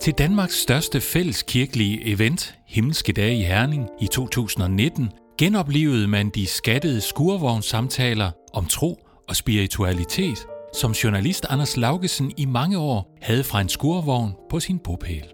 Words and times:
Til 0.00 0.14
Danmarks 0.14 0.54
største 0.54 1.00
fælleskirkelige 1.00 2.06
event, 2.06 2.54
Himmelske 2.66 3.12
Dage 3.12 3.36
i 3.36 3.42
Herning 3.42 3.88
i 4.00 4.06
2019, 4.06 5.10
genoplevede 5.38 6.08
man 6.08 6.30
de 6.30 6.46
skattede 6.46 7.00
skurvognssamtaler 7.00 8.30
om 8.52 8.66
tro 8.66 8.98
og 9.28 9.36
spiritualitet, 9.36 10.38
som 10.74 10.92
journalist 10.92 11.46
Anders 11.50 11.76
Laugesen 11.76 12.32
i 12.36 12.44
mange 12.44 12.78
år 12.78 13.16
havde 13.22 13.44
fra 13.44 13.60
en 13.60 13.68
skurvogn 13.68 14.32
på 14.50 14.60
sin 14.60 14.78
bopæl. 14.78 15.24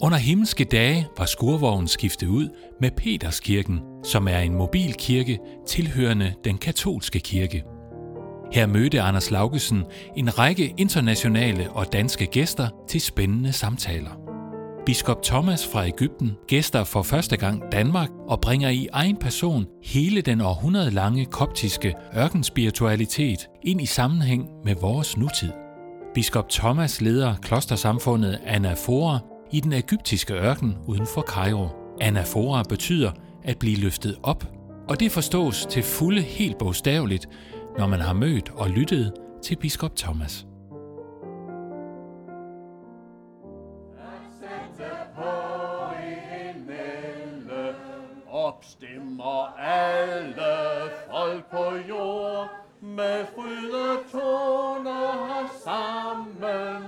Under 0.00 0.18
himmelske 0.18 0.64
dage 0.64 1.06
var 1.18 1.26
skurvognen 1.26 1.88
skiftet 1.88 2.26
ud 2.26 2.48
med 2.80 2.90
Peterskirken, 2.96 3.80
som 4.04 4.28
er 4.28 4.38
en 4.38 4.54
mobilkirke 4.54 5.38
tilhørende 5.66 6.34
den 6.44 6.58
katolske 6.58 7.18
kirke. 7.20 7.64
Her 8.52 8.66
mødte 8.66 9.00
Anders 9.00 9.30
Laugesen 9.30 9.84
en 10.16 10.38
række 10.38 10.74
internationale 10.76 11.70
og 11.70 11.92
danske 11.92 12.26
gæster 12.26 12.68
til 12.88 13.00
spændende 13.00 13.52
samtaler. 13.52 14.10
Biskop 14.86 15.22
Thomas 15.22 15.66
fra 15.66 15.86
Ægypten 15.86 16.36
gæster 16.48 16.84
for 16.84 17.02
første 17.02 17.36
gang 17.36 17.62
Danmark 17.72 18.10
og 18.28 18.40
bringer 18.40 18.68
i 18.68 18.88
egen 18.92 19.16
person 19.16 19.66
hele 19.84 20.20
den 20.20 20.40
århundrede 20.40 20.90
lange 20.90 21.24
koptiske 21.24 21.94
ørkenspiritualitet 22.16 23.48
ind 23.62 23.80
i 23.80 23.86
sammenhæng 23.86 24.48
med 24.64 24.74
vores 24.80 25.16
nutid. 25.16 25.52
Biskop 26.14 26.48
Thomas 26.48 27.00
leder 27.00 27.34
klostersamfundet 27.42 28.40
Anafora 28.44 29.18
i 29.52 29.60
den 29.60 29.72
ægyptiske 29.72 30.34
ørken 30.34 30.76
uden 30.86 31.06
for 31.14 31.22
Kairo. 31.22 31.68
Anafora 32.00 32.62
betyder 32.68 33.10
at 33.44 33.58
blive 33.58 33.76
løftet 33.76 34.16
op, 34.22 34.44
og 34.88 35.00
det 35.00 35.12
forstås 35.12 35.66
til 35.70 35.82
fulde 35.82 36.22
helt 36.22 36.58
bogstaveligt, 36.58 37.26
når 37.78 37.86
man 37.86 38.00
har 38.00 38.12
mødt 38.12 38.52
og 38.54 38.70
lyttet 38.70 39.12
til 39.42 39.56
biskop 39.56 39.96
Thomas. 39.96 40.46
opstemmer 48.46 49.58
alle 49.58 50.90
folk 51.10 51.44
på 51.50 51.76
jord 51.88 52.48
med 52.80 53.26
frydetoner 53.34 54.78
sammen. 55.64 56.82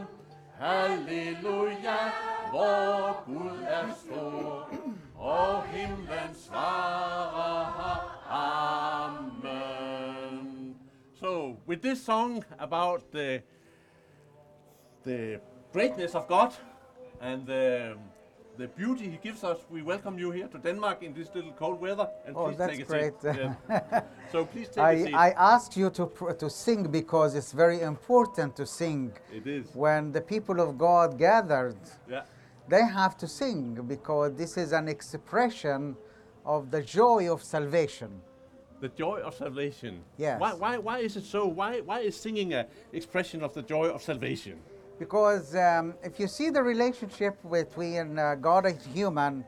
Halleluja, 0.61 2.01
vor 2.53 3.25
Gud 3.27 3.59
er 3.69 3.87
stor, 3.97 4.69
og 5.19 5.63
himlen 5.63 6.35
svarer 6.35 7.38
with 11.79 11.83
this 11.93 12.03
song 12.05 12.45
about 12.59 13.03
the, 13.13 13.41
the 15.05 15.41
greatness 15.73 16.15
of 16.17 16.27
God 16.27 16.53
and 17.21 17.47
the, 17.47 17.97
the 18.57 18.67
beauty 18.67 19.05
He 19.09 19.19
gives 19.23 19.45
us, 19.45 19.59
we 19.71 19.83
welcome 19.83 20.19
you 20.19 20.33
here 20.33 20.49
to 20.49 20.59
Denmark 20.59 21.05
in 21.05 21.15
this 21.15 21.29
little 21.37 21.53
cold 21.53 21.81
weather. 21.81 22.09
And 22.27 22.37
Oh, 22.37 22.47
please 22.47 22.59
that's 22.59 22.73
take 22.77 22.81
a 22.81 22.85
great. 22.85 23.21
seat. 23.23 23.37
Yes. 23.71 24.03
So 24.33 24.45
please 24.45 24.67
take 24.69 24.79
a 24.79 24.83
I, 24.83 25.05
seat. 25.05 25.15
I 25.15 25.31
asked 25.55 25.77
you 25.77 25.89
to, 25.91 26.07
pr- 26.07 26.33
to 26.33 26.51
sing 26.51 26.83
because 26.91 27.37
it's 27.37 27.53
very 27.53 27.81
important 27.83 28.57
to 28.57 28.67
sing. 28.67 29.13
it 29.33 29.47
is. 29.47 29.67
When 29.75 30.11
the 30.13 30.21
people 30.21 30.61
of 30.61 30.77
God 30.77 31.17
gathered, 31.17 31.79
Yeah. 32.11 32.25
they 32.69 32.85
have 32.85 33.17
to 33.19 33.29
sing 33.29 33.75
because 33.87 34.35
this 34.35 34.57
is 34.57 34.73
an 34.73 34.89
expression 34.89 35.97
of 36.45 36.71
the 36.73 36.83
joy 36.83 37.33
of 37.33 37.43
salvation. 37.45 38.11
The 38.81 38.89
joy 38.89 39.21
of 39.21 39.35
salvation. 39.35 40.01
Yes. 40.17 40.41
Why, 40.41 40.53
why, 40.55 40.79
why 40.79 40.99
is 40.99 41.17
it 41.17 41.25
so? 41.25 41.47
Why, 41.47 41.81
why 41.81 42.01
is 42.01 42.17
singing 42.17 42.53
an 42.55 42.67
expression 42.93 43.43
of 43.43 43.53
the 43.53 43.63
joy 43.63 43.87
of 43.89 44.03
salvation? 44.03 44.61
Because 44.99 45.55
um, 45.57 45.95
if 46.03 46.19
you 46.21 46.29
see 46.29 46.51
the 46.51 46.63
relationship 46.63 47.37
between 47.51 48.19
uh, 48.19 48.37
God 48.37 48.67
and 48.67 48.81
human, 48.81 49.45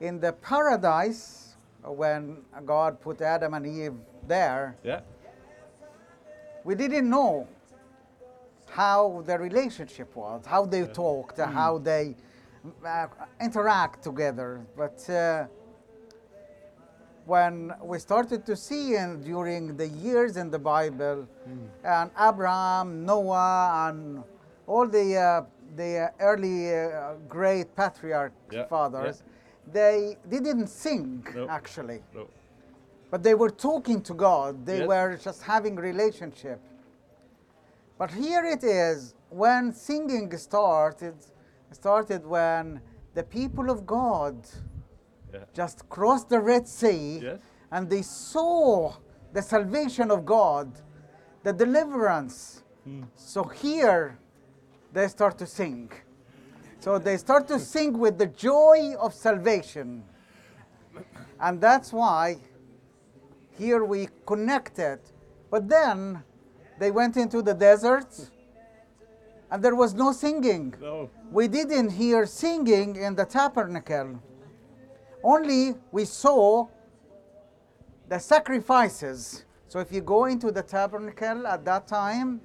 in 0.00 0.18
the 0.20 0.32
paradise, 0.32 1.56
when 1.84 2.38
God 2.64 3.00
put 3.00 3.20
Adam 3.20 3.54
and 3.54 3.66
Eve 3.66 3.94
there, 4.26 4.76
Yeah. 4.84 5.00
we 6.64 6.74
didn't 6.74 7.08
know 7.08 7.46
how 8.70 9.22
the 9.26 9.38
relationship 9.38 10.14
was, 10.14 10.44
how 10.46 10.64
they 10.64 10.84
talked, 10.86 11.38
how 11.38 11.78
they 11.78 12.14
uh, 12.84 13.06
interact 13.40 14.02
together. 14.02 14.60
But 14.76 15.08
uh, 15.08 15.46
when 17.28 17.74
we 17.82 17.98
started 17.98 18.46
to 18.46 18.56
see 18.56 18.96
in, 18.96 19.22
during 19.22 19.76
the 19.76 19.86
years 19.86 20.36
in 20.38 20.50
the 20.50 20.58
Bible, 20.58 21.28
and 21.84 22.10
Abraham, 22.18 23.04
Noah, 23.04 23.88
and 23.88 24.24
all 24.66 24.86
the 24.88 25.16
uh, 25.16 25.42
the 25.76 26.10
early 26.20 26.74
uh, 26.74 27.14
great 27.28 27.76
patriarch 27.76 28.32
Yeah, 28.50 28.64
fathers, 28.64 29.22
they 29.72 30.16
they 30.30 30.40
didn't 30.40 30.68
sing 30.68 31.24
No. 31.34 31.46
actually. 31.48 32.00
No. 32.14 32.26
But 33.10 33.22
they 33.22 33.34
were 33.34 33.50
talking 33.50 34.00
to 34.02 34.14
God. 34.14 34.64
They 34.64 34.78
Yes. 34.78 34.88
were 34.88 35.16
just 35.28 35.42
having 35.42 35.76
relationship. 35.76 36.60
But 37.98 38.10
here 38.10 38.44
it 38.44 38.64
is 38.64 39.14
when 39.30 39.72
singing 39.72 40.34
started 40.38 41.16
started 41.72 42.24
when 42.26 42.80
the 43.14 43.22
people 43.22 43.68
of 43.70 43.84
God 43.86 44.34
Yeah. 45.32 45.40
just 45.54 45.88
crossed 45.88 46.28
the 46.28 46.40
Red 46.40 46.66
Sea 46.66 47.20
Yes. 47.22 47.40
and 47.70 47.88
they 47.90 48.02
saw 48.02 48.94
the 49.32 49.42
salvation 49.42 50.10
of 50.10 50.24
God, 50.24 50.72
the 51.42 51.52
deliverance. 51.52 52.62
Hmm. 52.84 53.02
So 53.14 53.44
here 53.44 54.18
they 54.92 55.06
start 55.08 55.36
to 55.38 55.46
sing. 55.46 55.90
So 56.80 56.98
they 56.98 57.16
start 57.18 57.46
to 57.48 57.58
sing 57.74 57.98
with 57.98 58.18
the 58.18 58.26
joy 58.26 58.94
of 58.98 59.12
salvation. 59.12 60.04
And 61.40 61.60
that's 61.60 61.92
why 61.92 62.38
here 63.58 63.84
we 63.84 64.08
connected. 64.26 64.98
But 65.50 65.68
then 65.68 66.22
they 66.78 66.90
went 66.90 67.16
into 67.16 67.42
the 67.42 67.54
desert 67.54 68.08
and 69.50 69.62
there 69.62 69.74
was 69.74 69.94
no 69.94 70.12
singing. 70.12 70.74
No. 70.80 71.10
We 71.30 71.48
didn't 71.48 71.90
hear 71.90 72.26
singing 72.26 72.96
in 72.96 73.14
the 73.14 73.24
tabernacle. 73.24 74.20
Only 75.22 75.74
we 75.92 76.04
saw 76.04 76.68
the 78.08 78.18
sacrifices. 78.18 79.44
So 79.68 79.80
if 79.80 79.92
you 79.92 80.00
go 80.00 80.24
into 80.26 80.50
the 80.50 80.62
tabernacle 80.62 81.46
at 81.46 81.64
that 81.64 81.86
time, 81.86 82.40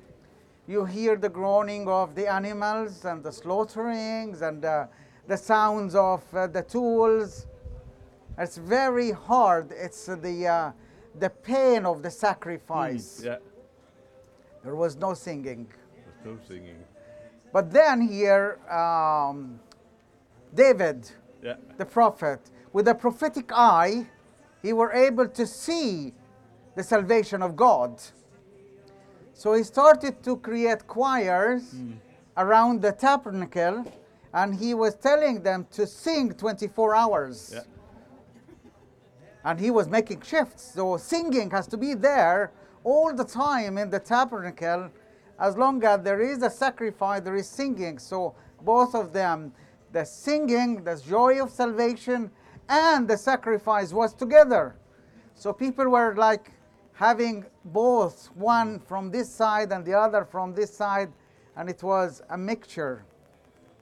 you 0.67 0.85
hear 0.85 1.15
the 1.15 1.29
groaning 1.29 1.87
of 1.87 2.15
the 2.15 2.27
animals 2.31 3.05
and 3.05 3.23
the 3.23 3.31
slaughterings 3.31 4.41
and 4.41 4.63
uh, 4.63 4.87
the 5.27 5.37
sounds 5.37 5.95
of 5.95 6.21
uh, 6.33 6.47
the 6.47 6.63
tools. 6.63 7.47
It's 8.37 8.57
very 8.57 9.11
hard. 9.11 9.71
It's 9.71 10.09
uh, 10.09 10.15
the, 10.15 10.47
uh, 10.47 10.71
the 11.19 11.29
pain 11.29 11.85
of 11.85 12.01
the 12.01 12.09
sacrifice. 12.09 13.21
Yeah. 13.23 13.37
There 14.63 14.75
was 14.75 14.95
no 14.95 15.13
singing. 15.13 15.67
There's 16.23 16.37
no 16.37 16.43
singing. 16.47 16.77
But 17.51 17.71
then 17.71 18.01
here, 18.01 18.57
um, 18.71 19.59
David, 20.53 21.09
Yeah. 21.41 21.55
the 21.77 21.85
prophet, 21.85 22.39
with 22.73 22.87
a 22.87 22.95
prophetic 22.95 23.51
eye, 23.53 24.07
he 24.61 24.73
were 24.73 24.91
able 24.91 25.27
to 25.27 25.45
see 25.45 26.13
the 26.75 26.83
salvation 26.83 27.41
of 27.41 27.55
God. 27.55 28.01
So 29.33 29.53
he 29.53 29.63
started 29.63 30.23
to 30.23 30.37
create 30.37 30.87
choirs 30.87 31.63
mm. 31.75 31.95
around 32.37 32.81
the 32.81 32.91
tabernacle, 32.91 33.85
and 34.33 34.55
he 34.55 34.73
was 34.73 34.95
telling 34.95 35.43
them 35.43 35.67
to 35.71 35.85
sing 35.85 36.33
24 36.33 36.95
hours. 36.95 37.51
Yeah. 37.53 37.61
And 39.45 39.59
he 39.59 39.69
was 39.69 39.87
making 39.87 40.21
shifts. 40.21 40.71
So 40.73 40.97
singing 40.97 41.51
has 41.51 41.67
to 41.67 41.77
be 41.77 41.93
there 41.93 42.51
all 42.83 43.13
the 43.13 43.25
time 43.25 43.77
in 43.77 43.89
the 43.89 43.99
tabernacle. 43.99 44.89
As 45.39 45.57
long 45.57 45.83
as 45.83 46.01
there 46.01 46.21
is 46.21 46.41
a 46.41 46.49
sacrifice, 46.49 47.21
there 47.21 47.35
is 47.35 47.47
singing. 47.47 47.99
So 47.99 48.35
both 48.61 48.95
of 48.95 49.11
them, 49.11 49.51
the 49.91 50.05
singing, 50.05 50.83
the 50.83 50.95
joy 50.95 51.43
of 51.43 51.49
salvation, 51.51 52.31
and 52.69 53.07
the 53.07 53.17
sacrifice 53.17 53.93
was 53.93 54.13
together. 54.13 54.75
So 55.35 55.53
people 55.53 55.89
were 55.89 56.15
like 56.15 56.51
having 56.93 57.45
both, 57.65 58.29
one 58.35 58.79
from 58.79 59.11
this 59.11 59.29
side 59.29 59.71
and 59.71 59.83
the 59.85 59.93
other 59.93 60.25
from 60.25 60.53
this 60.53 60.75
side, 60.75 61.11
and 61.55 61.69
it 61.69 61.81
was 61.83 62.21
a 62.29 62.37
mixture. 62.37 63.05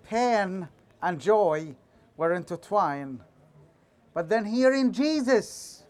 Pain 0.03 0.67
and 1.01 1.19
joy 1.19 1.75
were 2.17 2.33
intertwined. 2.33 3.21
But 4.13 4.29
then 4.29 4.45
here 4.45 4.73
in 4.73 4.91
Jesus, 4.91 5.83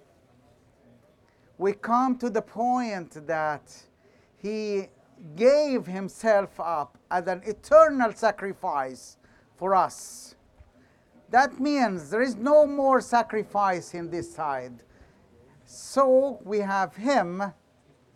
we 1.58 1.74
come 1.74 2.18
to 2.18 2.30
the 2.30 2.42
point 2.42 3.28
that 3.28 3.74
he 4.38 4.88
gave 5.36 5.86
himself 5.86 6.60
up 6.60 6.98
as 7.10 7.28
an 7.28 7.42
eternal 7.46 8.14
sacrifice 8.14 9.18
for 9.56 9.76
us. 9.76 10.36
That 11.32 11.60
means 11.60 12.10
there 12.10 12.22
is 12.22 12.36
no 12.36 12.68
more 12.68 13.02
sacrifice 13.02 13.94
in 13.94 14.10
this 14.10 14.34
side. 14.34 14.84
So 15.66 16.40
we 16.44 16.60
have 16.60 16.96
him, 16.96 17.42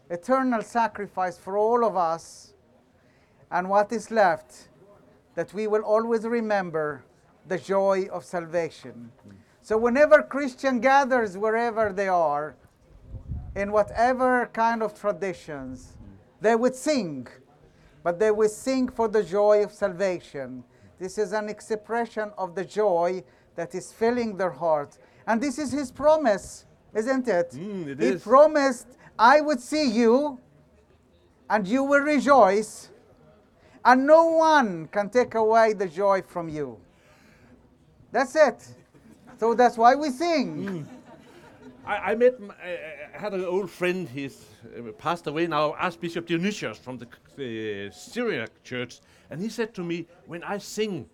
eternal 0.10 0.62
sacrifice 0.62 1.38
for 1.38 1.58
all 1.58 1.84
of 1.84 1.98
us. 1.98 2.54
And 3.50 3.70
what 3.70 3.92
is 3.92 4.12
left? 4.12 4.70
that 5.36 5.54
we 5.54 5.68
will 5.68 5.82
always 5.82 6.24
remember 6.24 7.04
the 7.48 7.58
joy 7.58 8.08
of 8.12 8.24
salvation. 8.24 9.12
So 9.62 9.78
whenever 9.78 10.24
Christian 10.24 10.80
gathers 10.80 11.38
wherever 11.38 11.94
they 11.94 12.08
are, 12.08 12.56
in 13.56 13.72
whatever 13.72 14.50
kind 14.54 14.82
of 14.82 15.00
traditions, 15.00 15.98
they 16.42 16.56
would 16.56 16.76
sing, 16.76 17.28
but 18.04 18.20
they 18.20 18.32
would 18.32 18.52
sing 18.52 18.90
for 18.90 19.08
the 19.08 19.24
joy 19.24 19.64
of 19.64 19.72
salvation. 19.72 20.64
This 21.00 21.18
is 21.18 21.34
an 21.34 21.50
expression 21.50 22.32
of 22.38 22.56
the 22.56 22.64
joy 22.66 23.24
that 23.56 23.76
is 23.76 23.92
filling 23.92 24.38
their 24.38 24.52
heart. 24.52 24.98
And 25.28 25.42
this 25.42 25.58
is 25.58 25.72
his 25.72 25.92
promise, 25.92 26.66
isn't 26.94 27.28
it? 27.28 27.52
Mm, 27.52 27.88
it 27.88 28.00
he 28.00 28.08
is. 28.08 28.24
promised, 28.24 28.88
I 29.18 29.42
would 29.42 29.60
see 29.60 29.90
you 29.90 30.40
and 31.50 31.68
you 31.68 31.84
will 31.84 32.02
rejoice, 32.02 32.90
and 33.84 34.08
no 34.08 34.26
one 34.26 34.88
can 34.88 35.10
take 35.10 35.36
away 35.36 35.74
the 35.74 35.88
joy 35.88 36.22
from 36.22 36.50
you. 36.50 36.78
That's 38.12 38.36
it. 38.36 38.68
So 39.40 39.54
that's 39.54 39.78
why 39.78 39.96
we 39.96 40.10
sing. 40.10 40.88
I, 41.86 42.12
I 42.12 42.16
met, 42.16 42.36
I, 42.64 42.80
I 43.16 43.20
had 43.20 43.34
an 43.34 43.46
old 43.46 43.70
friend, 43.70 44.10
he's 44.10 44.46
uh, 44.76 44.92
passed 44.94 45.28
away 45.28 45.46
now, 45.46 45.74
Archbishop 45.74 46.26
Dionysius 46.26 46.80
from 46.80 46.98
the, 46.98 47.08
the 47.36 47.92
Syriac 47.92 48.64
church, 48.64 49.02
and 49.30 49.42
he 49.42 49.50
said 49.50 49.74
to 49.76 49.84
me, 49.84 50.08
when 50.28 50.44
I 50.44 50.58
sing 50.58 51.10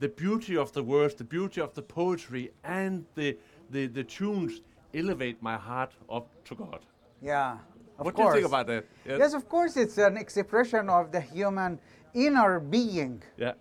the 0.00 0.08
beauty 0.08 0.56
of 0.56 0.72
the 0.72 0.82
words, 0.82 1.14
the 1.14 1.24
beauty 1.24 1.60
of 1.60 1.74
the 1.74 1.82
poetry, 1.82 2.52
and 2.64 3.04
the, 3.14 3.36
the, 3.70 3.86
the 3.86 4.04
tunes 4.04 4.60
elevate 4.92 5.42
my 5.42 5.56
heart 5.56 5.92
up 6.10 6.28
to 6.44 6.54
God. 6.54 6.80
Yeah. 7.22 7.58
Of 7.98 8.06
what 8.06 8.14
course. 8.14 8.34
do 8.34 8.40
you 8.40 8.42
think 8.42 8.52
about 8.52 8.66
that? 8.66 8.86
Yeah. 9.06 9.18
Yes, 9.18 9.34
of 9.34 9.48
course, 9.48 9.76
it's 9.76 9.98
an 9.98 10.16
expression 10.16 10.88
of 10.88 11.12
the 11.12 11.20
human 11.20 11.78
inner 12.12 12.60
being. 12.60 13.22
Yeah. 13.36 13.52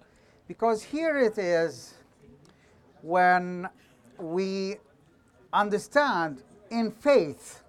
Because 0.47 0.83
here 0.83 1.19
it 1.19 1.37
is 1.37 1.93
when 3.01 3.69
we 4.17 4.77
understand 5.51 6.41
in 6.71 6.91
faith 6.91 7.63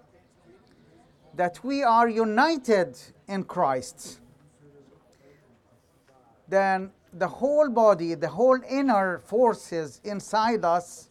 that 1.35 1.63
we 1.63 1.83
are 1.83 2.09
united 2.09 2.97
in 3.27 3.43
Christ, 3.43 4.19
then 6.47 6.91
the 7.13 7.27
whole 7.27 7.69
body, 7.69 8.13
the 8.13 8.27
whole 8.27 8.59
inner 8.69 9.19
forces 9.19 10.01
inside 10.03 10.65
us 10.65 11.09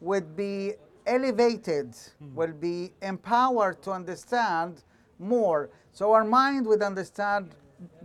would 0.00 0.36
be 0.36 0.74
elevated, 1.06 1.94
hmm. 2.18 2.34
will 2.34 2.52
be 2.52 2.92
empowered 3.02 3.82
to 3.82 3.90
understand 3.90 4.82
more. 5.18 5.70
So 5.92 6.12
our 6.12 6.24
mind 6.24 6.66
would 6.66 6.82
understand 6.82 7.54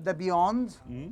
the 0.03 0.13
beyond, 0.13 0.77
hmm. 0.87 1.09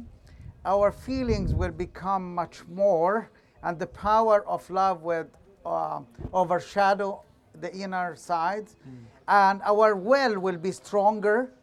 our 0.65 0.91
feelings 0.91 1.53
will 1.53 1.71
become 1.71 2.33
much 2.35 2.63
more, 2.67 3.29
and 3.63 3.77
the 3.79 3.87
power 3.87 4.45
of 4.47 4.67
love 4.69 5.03
will 5.03 5.27
uh, 5.65 6.01
overshadow 6.33 7.23
the 7.59 7.73
inner 7.73 8.15
side, 8.15 8.67
hmm. 8.83 8.95
and 9.27 9.61
our 9.63 9.95
will 9.95 10.39
will 10.39 10.57
be 10.57 10.71
stronger. 10.71 11.53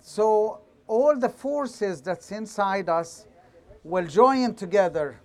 So 0.00 0.60
all 0.90 1.16
the 1.16 1.28
forces 1.28 2.02
that's 2.02 2.32
inside 2.32 2.88
us 2.88 3.24
will 3.84 4.06
join 4.06 4.56
together, 4.56 5.20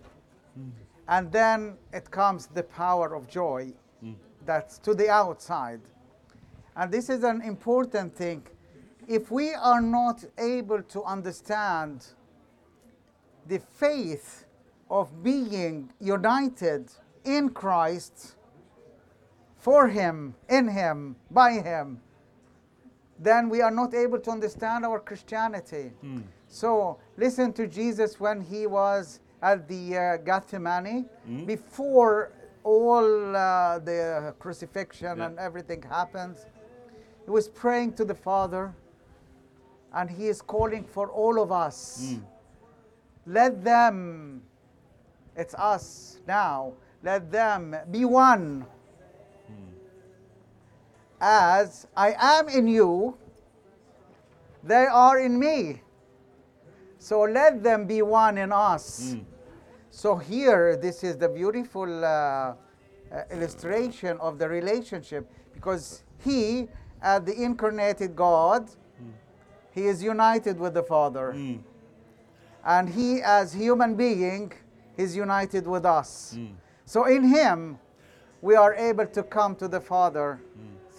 and 1.08 1.32
then 1.32 1.76
it 1.92 2.12
comes 2.12 2.46
the 2.46 2.62
power 2.62 3.16
of 3.16 3.28
joy 3.28 3.74
that's 4.46 4.78
to 4.78 4.94
the 4.94 5.10
outside. 5.10 5.82
And 6.76 6.92
this 6.92 7.10
is 7.10 7.24
an 7.24 7.42
important 7.42 8.16
thing. 8.16 8.44
If 9.08 9.32
we 9.32 9.56
are 9.56 9.82
not 9.82 10.24
able 10.38 10.84
to 10.84 11.04
understand 11.04 12.06
the 13.48 13.60
faith 13.60 14.46
of 14.90 15.24
being 15.24 15.92
united 16.00 16.92
in 17.24 17.50
Christ, 17.50 18.36
for 19.58 19.88
Him, 19.88 20.36
in 20.48 20.68
Him, 20.68 21.16
by 21.32 21.54
Him, 21.54 22.02
then 23.20 23.50
we 23.50 23.62
are 23.62 23.72
not 23.72 23.94
able 23.94 24.20
to 24.20 24.32
understand 24.32 24.86
our 24.86 25.00
Christianity. 25.00 25.92
So 26.48 26.98
listen 27.18 27.54
to 27.54 27.68
Jesus 27.68 28.20
when 28.20 28.42
he 28.42 28.68
was 28.68 29.20
at 29.42 29.68
the 29.68 29.98
uh, 29.98 30.18
Gethsemane 30.18 31.06
before 31.46 32.32
all 32.64 33.36
uh, 33.36 33.80
the 33.80 34.34
crucifixion 34.40 35.18
Yeah. 35.18 35.26
and 35.28 35.40
everything 35.40 35.82
happens. 35.84 36.46
He 37.26 37.32
was 37.32 37.48
praying 37.50 37.94
to 37.94 38.06
the 38.06 38.16
Father, 38.16 38.74
and 39.94 40.10
he 40.10 40.28
is 40.28 40.42
calling 40.42 40.84
for 40.84 41.10
all 41.10 41.42
of 41.42 41.52
us. 41.52 42.16
Let 43.26 43.64
them, 43.64 44.42
it's 45.36 45.56
us 45.56 46.20
now, 46.28 46.74
let 47.04 47.32
them 47.32 47.76
be 47.92 48.06
one. 48.06 48.66
As 51.28 51.88
I 51.98 52.14
am 52.20 52.50
in 52.50 52.68
you, 52.68 53.18
they 54.64 54.86
are 54.86 55.20
in 55.20 55.40
me. 55.40 55.82
So 57.00 57.22
let 57.22 57.64
them 57.64 57.88
be 57.88 58.04
one 58.04 58.38
in 58.38 58.52
us. 58.52 59.14
Hmm. 59.14 59.22
So 59.90 60.18
here, 60.18 60.78
this 60.78 61.04
is 61.04 61.18
the 61.18 61.28
beautiful 61.28 62.06
uh, 62.06 62.08
uh, 62.08 62.54
illustration 63.32 64.18
of 64.20 64.38
the 64.38 64.48
relationship 64.48 65.28
because 65.52 66.04
he, 66.24 66.68
as 67.02 67.24
the 67.24 67.34
incarnated 67.34 68.16
God, 68.16 68.70
hmm. 69.00 69.10
he 69.72 69.88
is 69.88 70.04
united 70.04 70.60
with 70.60 70.76
the 70.76 70.84
Father. 70.84 71.32
Hmm. 71.32 71.56
And 72.64 72.88
he, 72.88 73.24
as 73.24 73.52
human 73.52 73.96
being, 73.96 74.54
is 74.96 75.16
united 75.16 75.66
with 75.66 75.88
us. 75.88 76.38
So 76.86 77.06
in 77.06 77.24
him, 77.24 77.80
we 78.44 78.56
are 78.56 78.76
able 78.76 79.08
to 79.08 79.24
come 79.24 79.56
to 79.56 79.68
the 79.68 79.82
Father 79.82 80.40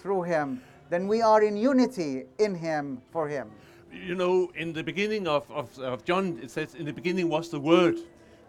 through 0.07 0.23
him. 0.23 0.61
Then 0.89 1.09
we 1.09 1.21
are 1.21 1.43
in 1.43 1.57
unity 1.57 2.27
in 2.39 2.55
him 2.55 3.03
for 3.11 3.27
him. 3.29 3.51
You 3.93 4.15
know, 4.15 4.53
in 4.55 4.73
the 4.73 4.85
beginning 4.85 5.27
of, 5.27 5.51
of, 5.51 5.77
of 5.81 6.05
John, 6.05 6.39
it 6.41 6.51
says, 6.51 6.77
in 6.77 6.87
the 6.87 6.93
beginning 6.93 7.29
was 7.29 7.49
the 7.51 7.59
Word. 7.59 7.97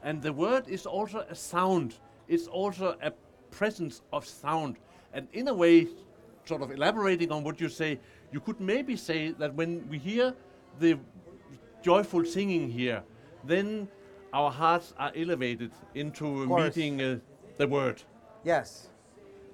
And 0.03 0.21
the 0.21 0.31
Word 0.31 0.67
is 0.67 0.85
also 0.85 1.25
a 1.29 1.33
sound, 1.33 1.95
it's 2.27 2.47
also 2.47 2.95
a 3.01 3.11
presence 3.49 4.03
of 4.13 4.23
sound. 4.23 4.75
And 5.13 5.27
in 5.33 5.47
a 5.47 5.53
way, 5.53 5.87
sort 6.45 6.61
of 6.61 6.69
elaborating 6.71 7.31
on 7.31 7.43
what 7.43 7.59
you 7.59 7.69
say, 7.69 7.99
you 8.31 8.39
could 8.39 8.59
maybe 8.59 8.95
say 8.95 9.31
that 9.31 9.55
when 9.55 9.89
we 9.89 9.97
hear 9.97 10.35
the 10.79 10.99
joyful 11.81 12.23
singing 12.23 12.69
here, 12.69 13.01
then 13.43 13.87
our 14.31 14.51
hearts 14.51 14.93
are 14.99 15.11
elevated 15.15 15.71
into 15.95 16.45
meeting 16.45 17.01
uh, 17.01 17.17
the 17.57 17.67
Word. 17.67 18.03
Yes. 18.43 18.89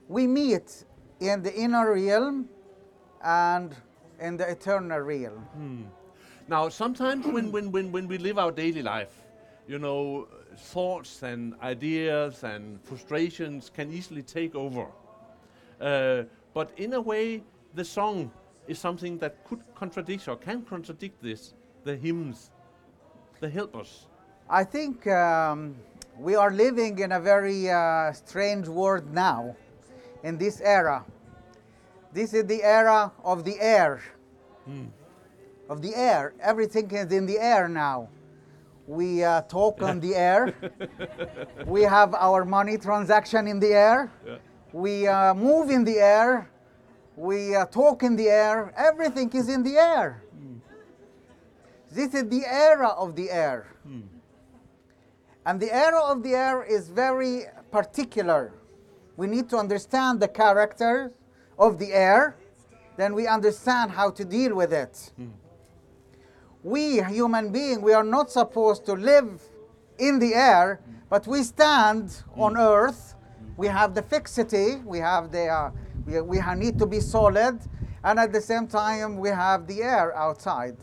We 0.09 0.27
meet 0.27 0.83
in 1.29 1.41
the 1.41 1.53
inner 1.55 1.93
realm 1.93 2.49
and 3.23 3.75
in 4.19 4.37
the 4.37 4.49
eternal 4.49 4.99
realm. 4.99 5.89
Now, 6.47 6.69
sometimes 6.69 7.25
when, 7.25 7.51
when, 7.51 7.71
when, 7.71 7.91
when 7.91 8.07
we 8.07 8.17
live 8.17 8.37
our 8.37 8.51
daily 8.51 8.81
life, 8.81 9.23
you 9.67 9.79
know, 9.79 10.27
thoughts 10.57 11.23
and 11.23 11.55
ideas 11.61 12.43
and 12.43 12.81
frustrations 12.83 13.71
can 13.73 13.91
easily 13.91 14.21
take 14.21 14.55
over. 14.55 14.87
Uh, 15.79 16.23
but 16.53 16.71
in 16.77 16.93
a 16.93 17.01
way, 17.01 17.43
the 17.73 17.85
song 17.85 18.29
is 18.67 18.77
something 18.77 19.17
that 19.19 19.43
could 19.45 19.61
contradict 19.75 20.27
or 20.27 20.35
can 20.35 20.61
contradict 20.63 21.21
this, 21.23 21.53
the 21.85 21.95
hymns, 21.95 22.51
the 23.39 23.49
helpers. 23.49 24.07
I 24.49 24.63
think 24.63 25.07
um, 25.07 25.75
we 26.19 26.35
are 26.35 26.51
living 26.51 26.99
in 26.99 27.13
a 27.13 27.19
very 27.19 27.69
uh, 27.69 28.11
strange 28.11 28.67
world 28.67 29.11
now, 29.13 29.55
in 30.23 30.37
this 30.37 30.61
era. 30.61 31.05
This 32.13 32.33
is 32.33 32.45
the 32.45 32.63
era 32.63 33.11
of 33.23 33.43
the 33.43 33.59
air. 33.59 34.01
Of 35.69 35.81
the 35.81 35.95
air. 35.95 36.33
Everything 36.39 36.89
is 36.91 37.11
in 37.11 37.25
the 37.25 37.39
air 37.39 37.67
now. 37.67 38.09
We 38.87 39.23
uh, 39.23 39.41
talk 39.43 39.81
on 39.81 39.99
the 39.99 40.15
air. 40.15 40.53
we 41.65 41.83
have 41.83 42.13
our 42.15 42.43
money 42.45 42.77
transaction 42.77 43.47
in 43.47 43.59
the 43.59 43.73
air. 43.73 44.11
We 44.73 45.07
uh, 45.07 45.33
move 45.33 45.69
in 45.69 45.83
the 45.83 45.99
air. 45.99 46.49
We 47.15 47.55
uh, 47.55 47.65
talk 47.67 48.03
in 48.03 48.15
the 48.15 48.29
air. 48.29 48.73
Everything 48.75 49.31
is 49.33 49.47
in 49.47 49.63
the 49.63 49.77
air. 49.77 50.23
This 51.91 52.13
is 52.15 52.27
the 52.27 52.43
era 52.45 52.89
of 52.89 53.15
the 53.15 53.29
air. 53.29 53.67
And 55.45 55.59
the 55.59 55.71
era 55.71 55.99
of 55.99 56.23
the 56.23 56.33
air 56.33 56.63
is 56.63 56.89
very 56.89 57.45
particular. 57.71 58.51
We 59.15 59.27
need 59.27 59.49
to 59.49 59.57
understand 59.57 60.19
the 60.19 60.27
character 60.27 61.11
of 61.57 61.77
the 61.77 61.93
air, 61.93 62.35
then 62.97 63.13
we 63.13 63.27
understand 63.27 63.91
how 63.91 64.09
to 64.11 64.25
deal 64.25 64.55
with 64.55 64.73
it. 64.73 65.11
We, 66.63 67.01
human 67.03 67.51
beings, 67.51 67.79
we 67.79 67.93
are 67.93 68.03
not 68.03 68.31
supposed 68.31 68.85
to 68.85 68.93
live 68.93 69.41
in 69.97 70.19
the 70.19 70.33
air, 70.33 70.79
but 71.09 71.27
we 71.27 71.43
stand 71.43 72.23
on 72.35 72.57
earth. 72.57 73.15
We 73.57 73.67
have 73.67 73.93
the 73.93 74.01
fixity, 74.01 74.77
we 74.83 74.99
have 74.99 75.31
the, 75.31 75.47
uh, 75.47 75.71
we, 76.05 76.21
we 76.21 76.39
need 76.55 76.79
to 76.79 76.85
be 76.85 76.99
solid, 76.99 77.59
and 78.03 78.19
at 78.19 78.33
the 78.33 78.41
same 78.41 78.67
time, 78.67 79.17
we 79.17 79.29
have 79.29 79.67
the 79.67 79.83
air 79.83 80.15
outside. 80.15 80.77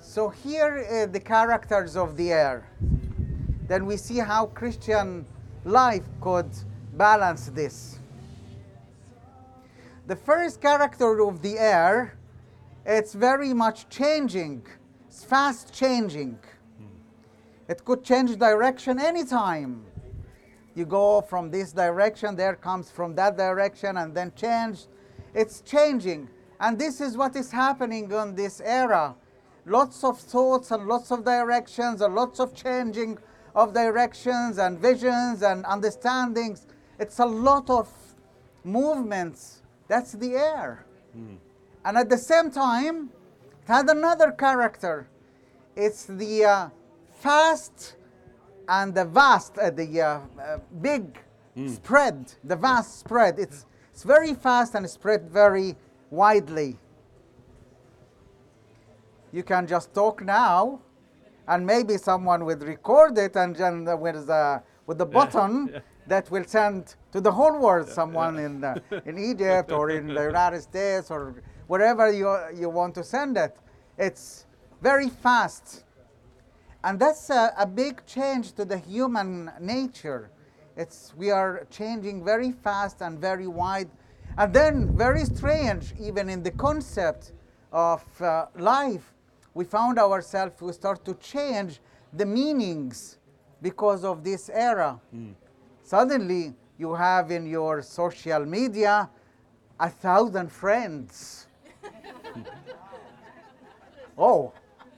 So 0.00 0.28
here 0.28 0.86
are 0.90 1.06
the 1.06 1.20
characters 1.20 1.96
of 1.96 2.16
the 2.16 2.32
air. 2.32 2.68
then 3.66 3.86
we 3.86 3.96
see 3.96 4.18
how 4.18 4.46
Christian 4.46 5.24
life 5.64 6.04
could 6.20 6.50
balance 6.92 7.46
this. 7.54 7.98
The 10.06 10.16
first 10.16 10.60
character 10.60 11.20
of 11.20 11.42
the 11.42 11.58
air, 11.58 12.18
it's 12.84 13.14
very 13.14 13.54
much 13.54 13.88
changing. 13.88 14.66
It's 15.08 15.24
fast 15.24 15.72
changing. 15.72 16.38
It 17.68 17.84
could 17.84 18.02
change 18.02 18.36
direction 18.36 18.98
anytime. 18.98 19.84
You 20.74 20.86
go 20.86 21.20
from 21.20 21.50
this 21.50 21.72
direction, 21.72 22.34
there 22.34 22.56
comes 22.56 22.90
from 22.90 23.14
that 23.14 23.36
direction, 23.36 23.98
and 23.98 24.14
then 24.14 24.32
change. 24.34 24.86
It's 25.34 25.60
changing. 25.60 26.28
And 26.60 26.78
this 26.78 27.00
is 27.00 27.16
what 27.16 27.36
is 27.36 27.50
happening 27.50 28.12
on 28.12 28.34
this 28.34 28.60
era. 28.60 29.14
Lots 29.66 30.02
of 30.02 30.18
thoughts 30.18 30.70
and 30.70 30.86
lots 30.86 31.10
of 31.12 31.24
directions 31.24 32.00
and 32.00 32.14
lots 32.14 32.40
of 32.40 32.54
changing 32.54 33.18
of 33.54 33.74
directions 33.74 34.58
and 34.58 34.78
visions 34.78 35.42
and 35.42 35.64
understandings. 35.64 36.66
It's 37.02 37.18
a 37.18 37.26
lot 37.26 37.68
of 37.68 37.88
movements. 38.62 39.62
That's 39.88 40.12
the 40.12 40.36
air. 40.36 40.86
And 41.84 41.98
at 41.98 42.08
the 42.08 42.16
same 42.16 42.48
time, 42.48 43.10
it 43.42 43.66
had 43.66 43.88
another 43.90 44.30
character. 44.30 45.08
It's 45.74 46.04
the 46.04 46.44
uh, 46.44 46.68
fast 47.10 47.96
and 48.68 48.94
the 48.94 49.04
vast, 49.04 49.58
uh, 49.58 49.70
the 49.70 50.00
uh, 50.00 50.06
uh, 50.40 50.58
big 50.80 51.18
spread, 51.66 52.32
the 52.44 52.54
vast 52.54 53.00
spread. 53.00 53.40
It's, 53.40 53.66
it's 53.92 54.04
very 54.04 54.34
fast 54.34 54.76
and 54.76 54.88
spread 54.88 55.28
very 55.28 55.74
widely. 56.08 56.78
You 59.32 59.42
can 59.42 59.66
just 59.66 59.92
talk 59.92 60.24
now, 60.24 60.80
and 61.48 61.66
maybe 61.66 61.96
someone 61.96 62.44
would 62.44 62.62
record 62.62 63.18
it, 63.18 63.34
and 63.34 63.56
then 63.56 63.84
with 63.98 64.26
the 64.28 64.62
with 64.86 64.98
the 64.98 65.06
button 65.06 65.82
that 66.06 66.30
will 66.30 66.44
send 66.44 66.96
to 67.12 67.20
the 67.20 67.32
whole 67.32 67.58
world. 67.58 67.88
Someone 67.88 68.38
in 68.38 68.60
the, 68.60 68.82
in 69.06 69.18
Egypt 69.18 69.72
or 69.72 69.90
in 69.90 70.06
the 70.08 70.24
United 70.24 70.62
States 70.62 71.10
or 71.10 71.42
wherever 71.66 72.10
you 72.10 72.36
you 72.54 72.68
want 72.68 72.94
to 72.94 73.04
send 73.04 73.36
it. 73.36 73.56
It's 73.98 74.46
very 74.80 75.08
fast. 75.08 75.84
And 76.84 76.98
that's 76.98 77.30
a, 77.30 77.52
a 77.56 77.66
big 77.66 78.04
change 78.06 78.52
to 78.54 78.64
the 78.64 78.78
human 78.78 79.50
nature. 79.60 80.30
It's, 80.76 81.12
we 81.16 81.30
are 81.30 81.66
changing 81.70 82.24
very 82.24 82.50
fast 82.50 83.02
and 83.02 83.18
very 83.20 83.46
wide. 83.46 83.90
And 84.36 84.52
then, 84.52 84.96
very 84.96 85.24
strange, 85.24 85.92
even 86.00 86.28
in 86.28 86.42
the 86.42 86.50
concept 86.50 87.32
of 87.70 88.02
uh, 88.20 88.46
life, 88.56 89.12
we 89.54 89.64
found 89.64 89.98
ourselves, 89.98 90.60
we 90.60 90.72
start 90.72 91.04
to 91.04 91.14
change 91.14 91.80
the 92.12 92.24
meanings 92.24 93.18
because 93.60 94.04
of 94.04 94.24
this 94.24 94.50
era. 94.52 94.98
Suddenly, 95.82 96.54
you 96.78 96.94
have 96.94 97.30
in 97.30 97.46
your 97.46 97.82
social 97.82 98.44
media 98.44 99.08
a 99.78 99.88
thousand 99.88 100.50
friends. 100.50 101.46
oh, 104.18 104.52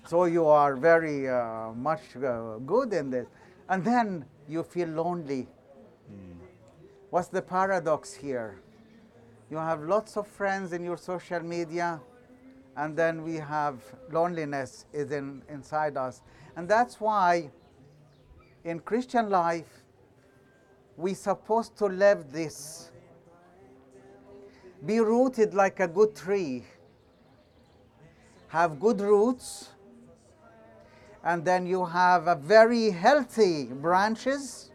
so 0.07 0.25
you 0.25 0.47
are 0.47 0.77
very 0.77 1.29
uh, 1.29 1.73
much 1.73 2.17
uh, 2.17 2.59
good 2.59 2.93
in 2.93 3.11
this. 3.11 3.27
And 3.69 3.85
then 3.85 4.25
you 4.49 4.63
feel 4.63 4.89
lonely. 4.89 5.49
What's 7.15 7.29
the 7.29 7.43
paradox 7.43 8.13
here? 8.13 8.59
You 9.49 9.59
have 9.59 9.83
lots 9.83 10.17
of 10.17 10.27
friends 10.27 10.73
in 10.73 10.83
your 10.83 10.97
social 10.97 11.39
media, 11.39 12.01
and 12.77 12.97
then 12.97 13.23
we 13.23 13.37
have 13.37 13.77
loneliness 14.11 14.87
is 14.93 15.13
in, 15.13 15.41
inside 15.49 15.97
us. 15.97 16.23
And 16.57 16.69
that's 16.69 17.01
why 17.01 17.53
in 18.65 18.81
Christian 18.81 19.31
life, 19.31 19.84
we 20.97 21.15
supposed 21.15 21.77
to 21.79 21.87
live 21.87 22.33
this. 22.33 22.91
Be 24.85 25.01
rooted 25.01 25.55
like 25.55 25.81
a 25.81 25.89
good 25.89 26.15
tree. 26.15 26.65
Have 28.49 28.79
good 28.79 29.01
roots, 29.01 29.71
and 31.25 31.45
then 31.45 31.67
you 31.67 31.85
have 31.85 32.29
a 32.29 32.37
very 32.37 32.91
healthy 32.91 33.65
branches. 33.65 34.71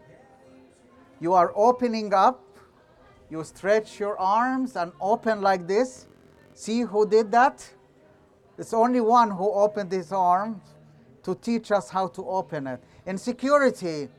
You 1.21 1.33
are 1.33 1.53
opening 1.55 2.13
up. 2.13 2.43
You 3.29 3.43
stretch 3.43 3.99
your 3.99 4.19
arms 4.19 4.75
and 4.75 4.91
open 4.99 5.41
like 5.41 5.67
this. 5.67 6.07
See 6.53 6.81
who 6.81 7.07
did 7.07 7.31
that? 7.31 7.65
It's 8.57 8.73
only 8.73 8.99
one 8.99 9.31
who 9.31 9.49
opened 9.49 9.91
his 9.91 10.11
arms 10.11 10.61
to 11.23 11.35
teach 11.35 11.71
us 11.71 11.89
how 11.89 12.07
to 12.07 12.27
open 12.27 12.67
it. 12.67 12.83
In 13.05 13.17
security, 13.17 14.09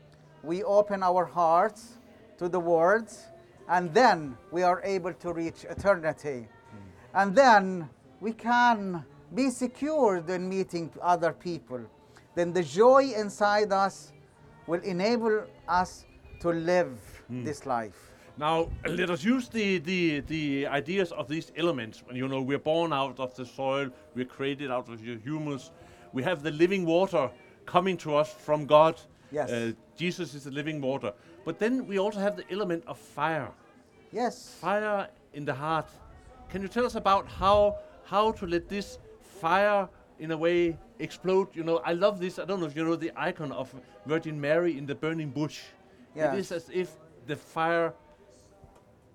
we 0.43 0.63
open 0.63 1.03
our 1.03 1.25
hearts 1.25 1.97
to 2.37 2.49
the 2.49 2.59
words, 2.59 3.27
and 3.69 3.93
then 3.93 4.37
we 4.51 4.63
are 4.63 4.81
able 4.83 5.13
to 5.13 5.33
reach 5.33 5.63
eternity. 5.65 6.47
Hmm. 6.71 7.17
And 7.17 7.35
then 7.35 7.89
we 8.19 8.33
can 8.33 9.05
be 9.33 9.49
secured 9.49 10.29
in 10.29 10.49
meeting 10.49 10.91
other 11.01 11.31
people. 11.33 11.81
Then 12.35 12.53
the 12.53 12.63
joy 12.63 13.13
inside 13.15 13.71
us 13.71 14.11
will 14.67 14.81
enable 14.81 15.45
us 15.67 16.05
to 16.41 16.49
live 16.49 16.97
hmm. 17.27 17.43
this 17.43 17.65
life. 17.65 18.11
Now, 18.37 18.69
let 18.87 19.09
us 19.09 19.23
use 19.23 19.49
the, 19.49 19.77
the, 19.79 20.21
the 20.21 20.67
ideas 20.67 21.11
of 21.11 21.27
these 21.27 21.51
elements. 21.55 22.01
You 22.11 22.27
know 22.27 22.41
we're 22.41 22.57
born 22.57 22.93
out 22.93 23.19
of 23.19 23.35
the 23.35 23.45
soil, 23.45 23.89
we're 24.15 24.25
created 24.25 24.71
out 24.71 24.89
of 24.89 25.03
the 25.03 25.17
humus. 25.17 25.71
We 26.13 26.23
have 26.23 26.41
the 26.41 26.51
living 26.51 26.85
water 26.85 27.29
coming 27.65 27.97
to 27.97 28.15
us 28.15 28.33
from 28.33 28.65
God. 28.65 28.99
Yes. 29.31 29.49
Uh, 29.49 29.71
Jesus 29.95 30.33
is 30.33 30.43
the 30.43 30.51
living 30.51 30.81
water. 30.81 31.13
But 31.45 31.57
then 31.59 31.87
we 31.87 31.97
also 31.99 32.19
have 32.19 32.35
the 32.35 32.43
element 32.51 32.83
of 32.87 32.97
fire. 32.97 33.49
Yes. 34.11 34.55
Fire 34.59 35.07
in 35.33 35.45
the 35.45 35.53
heart. 35.53 35.89
Can 36.49 36.61
you 36.61 36.67
tell 36.67 36.85
us 36.85 36.95
about 36.95 37.27
how 37.27 37.77
how 38.03 38.31
to 38.33 38.45
let 38.45 38.67
this 38.67 38.99
fire 39.39 39.87
in 40.19 40.31
a 40.31 40.37
way 40.37 40.77
explode? 40.99 41.47
You 41.53 41.63
know, 41.63 41.77
I 41.85 41.93
love 41.93 42.19
this. 42.19 42.39
I 42.39 42.45
don't 42.45 42.59
know 42.59 42.65
if 42.67 42.75
you 42.75 42.83
know 42.83 42.97
the 42.97 43.11
icon 43.15 43.51
of 43.51 43.73
Virgin 44.05 44.39
Mary 44.39 44.77
in 44.77 44.85
the 44.85 44.95
burning 44.95 45.29
bush. 45.29 45.61
Yeah. 46.15 46.33
It 46.33 46.39
is 46.39 46.51
as 46.51 46.69
if 46.73 46.89
the 47.25 47.35
fire 47.37 47.93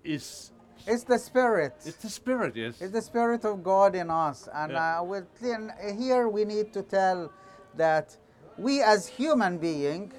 is 0.03 0.51
It's 0.87 1.03
the 1.03 1.19
Spirit. 1.19 1.73
it's 1.85 1.97
the 1.97 2.09
spirit, 2.09 2.55
yes. 2.55 2.81
It's 2.81 2.93
the 2.93 3.01
Spirit 3.01 3.45
of 3.45 3.63
God 3.63 3.93
in 3.95 4.09
us. 4.09 4.47
And 4.53 4.71
Yeah. 4.71 5.01
uh, 5.01 5.93
here 5.97 6.27
we 6.29 6.45
need 6.45 6.71
to 6.73 6.81
tell 6.81 7.31
that 7.75 8.17
we 8.57 8.81
as 8.81 9.07
human 9.07 9.57
being, 9.57 10.11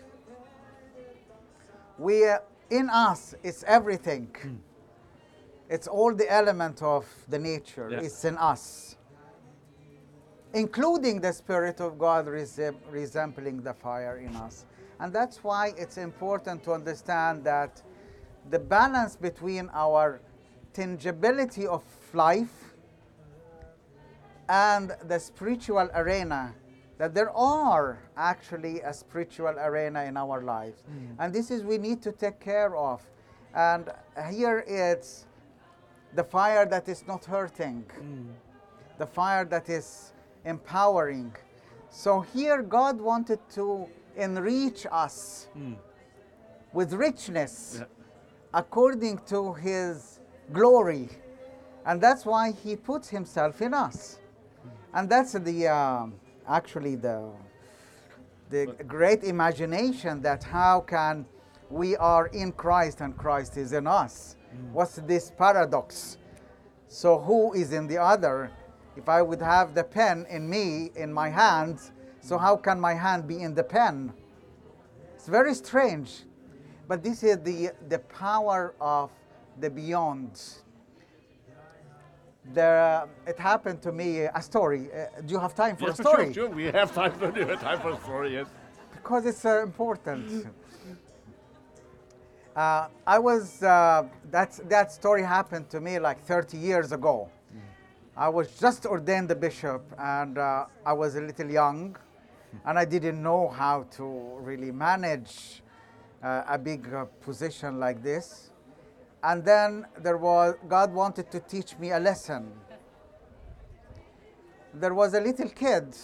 we 1.99 2.25
in 2.71 2.91
us 2.91 3.35
it's 3.43 3.65
everything. 3.67 4.29
Hmm. 4.41 4.57
It's 5.69 5.87
all 5.87 6.15
the 6.15 6.31
element 6.33 6.83
of 6.83 7.07
the 7.29 7.39
nature. 7.39 7.89
Yeah. 7.91 8.01
It's 8.01 8.25
in 8.25 8.39
us. 8.39 8.97
Including 10.55 11.21
the 11.21 11.33
Spirit 11.33 11.81
of 11.81 11.99
God 11.99 12.27
resem- 12.27 12.79
resembling 12.91 13.63
the 13.63 13.75
fire 13.75 14.17
in 14.17 14.35
us. 14.35 14.65
And 14.99 15.13
that's 15.13 15.45
why 15.45 15.75
it's 15.77 15.99
important 15.99 16.65
to 16.65 16.73
understand 16.73 17.45
that 17.45 17.83
the 18.49 18.59
balance 18.59 19.15
between 19.15 19.69
our 19.75 20.21
tangibility 20.73 21.67
of 21.67 21.83
life 22.15 22.75
and 24.49 24.97
the 25.07 25.19
spiritual 25.19 25.91
arena 25.95 26.55
that 26.99 27.15
there 27.15 27.31
are 27.31 27.99
actually 28.17 28.81
a 28.81 28.93
spiritual 28.93 29.55
arena 29.59 30.05
in 30.05 30.17
our 30.17 30.43
lives. 30.43 30.83
Hmm. 30.83 31.21
And 31.21 31.33
this 31.33 31.51
is 31.51 31.63
we 31.63 31.79
need 31.79 32.03
to 32.03 32.13
take 32.13 32.41
care 32.41 32.77
of. 32.77 33.01
And 33.55 33.89
here 34.31 34.65
it's 34.67 35.27
the 36.15 36.25
fire 36.25 36.67
that 36.67 36.89
is 36.89 37.05
not 37.07 37.25
hurting. 37.25 37.85
Hmm. 37.99 38.31
The 38.99 39.07
fire 39.07 39.45
that 39.47 39.69
is 39.69 40.13
empowering. 40.45 41.35
So 41.91 42.21
here 42.21 42.63
god 42.63 43.01
wanted 43.01 43.39
to 43.55 43.87
enrich 44.17 44.87
us 44.91 45.49
hmm. 45.55 45.75
with 46.73 46.93
richness 46.93 47.77
Yeah. 47.79 47.87
according 48.53 49.19
to 49.27 49.53
his 49.55 50.19
glory. 50.53 51.09
And 51.87 52.01
that's 52.01 52.27
why 52.27 52.51
he 52.51 52.75
puts 52.77 53.09
himself 53.09 53.63
in 53.63 53.73
us. 53.73 54.19
And 54.93 55.09
that's 55.09 55.33
the 55.33 55.69
um 55.69 56.15
actually 56.49 56.97
the 56.97 57.31
the 58.51 58.67
great 58.87 59.25
imagination 59.25 60.23
that 60.23 60.43
how 60.43 60.81
can 60.81 61.27
we 61.71 61.97
are 61.97 62.29
in 62.29 62.53
Christ 62.53 63.01
and 63.01 63.17
Christ 63.17 63.57
is 63.57 63.73
in 63.73 63.87
us. 63.87 64.37
Mm. 64.55 64.73
What's 64.73 64.97
this 64.97 65.31
paradox? 65.31 66.17
So 66.89 67.19
who 67.19 67.53
is 67.53 67.73
in 67.73 67.87
the 67.87 67.99
other? 67.99 68.51
If 68.97 69.09
I 69.09 69.23
would 69.23 69.43
have 69.43 69.75
the 69.75 69.85
pen 69.85 70.27
in 70.31 70.49
me 70.49 70.91
in 70.97 71.13
my 71.13 71.29
hand, 71.29 71.79
so 72.21 72.39
how 72.39 72.57
can 72.57 72.81
my 72.81 72.95
hand 72.95 73.29
be 73.29 73.43
in 73.43 73.55
the 73.55 73.63
pen? 73.63 74.13
It's 75.15 75.29
very 75.29 75.55
strange. 75.55 76.25
But 76.89 77.05
this 77.05 77.23
is 77.23 77.39
the, 77.43 77.71
the 77.89 77.99
power 77.99 78.75
of 78.81 79.11
the 79.61 79.69
beyond. 79.69 80.41
There, 82.55 83.07
it 83.27 83.39
happened 83.39 83.83
to 83.83 83.93
me 83.93 84.21
a 84.21 84.41
story. 84.41 84.89
Uh, 84.93 85.21
do 85.27 85.35
you 85.35 85.41
have 85.41 85.55
time 85.55 85.77
for 85.77 85.89
yes, 85.89 85.99
a 85.99 86.03
story? 86.03 86.33
Sure, 86.33 86.47
sure. 86.47 86.49
We 86.49 86.65
have 86.65 86.95
time 86.95 87.13
for, 87.13 87.31
we 87.39 87.41
have 87.41 87.61
time 87.61 87.81
for 87.81 87.91
a 87.91 88.01
story, 88.01 88.33
yes. 88.33 88.47
because 88.95 89.27
it's 89.27 89.45
uh, 89.45 89.63
important. 89.63 90.47
Uh, 92.57 92.89
I 93.07 93.19
was 93.19 93.63
uh, 93.63 94.03
that's 94.33 94.59
that 94.69 94.91
story 94.91 95.23
happened 95.23 95.71
to 95.71 95.81
me 95.81 96.01
like 96.01 96.21
30 96.25 96.57
years 96.57 96.91
ago. 96.91 97.29
I 98.17 98.29
was 98.29 98.49
just 98.59 98.85
ordained 98.85 99.31
a 99.31 99.37
bishop, 99.37 99.85
and 99.97 100.39
uh, 100.39 100.65
I 100.85 100.93
was 100.93 101.15
a 101.15 101.21
little 101.21 101.49
young, 101.49 101.97
and 102.65 102.77
I 102.77 102.85
didn't 102.85 103.23
know 103.23 103.47
how 103.47 103.85
to 103.93 104.05
really 104.41 104.73
manage 104.73 105.63
uh, 106.21 106.43
a 106.49 106.59
big 106.59 106.93
uh, 106.93 107.05
position 107.21 107.79
like 107.79 108.03
this. 108.03 108.51
And 109.23 109.45
then 109.45 109.87
there 109.99 110.17
was 110.17 110.55
God 110.69 110.93
wanted 110.93 111.31
to 111.33 111.41
teach 111.41 111.77
me 111.79 111.91
a 111.91 111.99
lesson. 111.99 112.53
There 114.75 114.95
was 114.95 115.15
a 115.15 115.21
little 115.21 115.49
kid. 115.49 115.97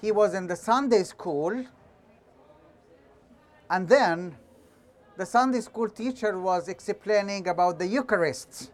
He 0.00 0.10
was 0.10 0.34
in 0.34 0.46
the 0.46 0.56
Sunday 0.56 1.02
school, 1.04 1.64
and 3.70 3.88
then 3.88 4.36
the 5.16 5.26
Sunday 5.26 5.60
school 5.60 5.88
teacher 5.88 6.38
was 6.38 6.68
explaining 6.68 7.48
about 7.48 7.78
the 7.78 7.86
Eucharist 7.86 8.70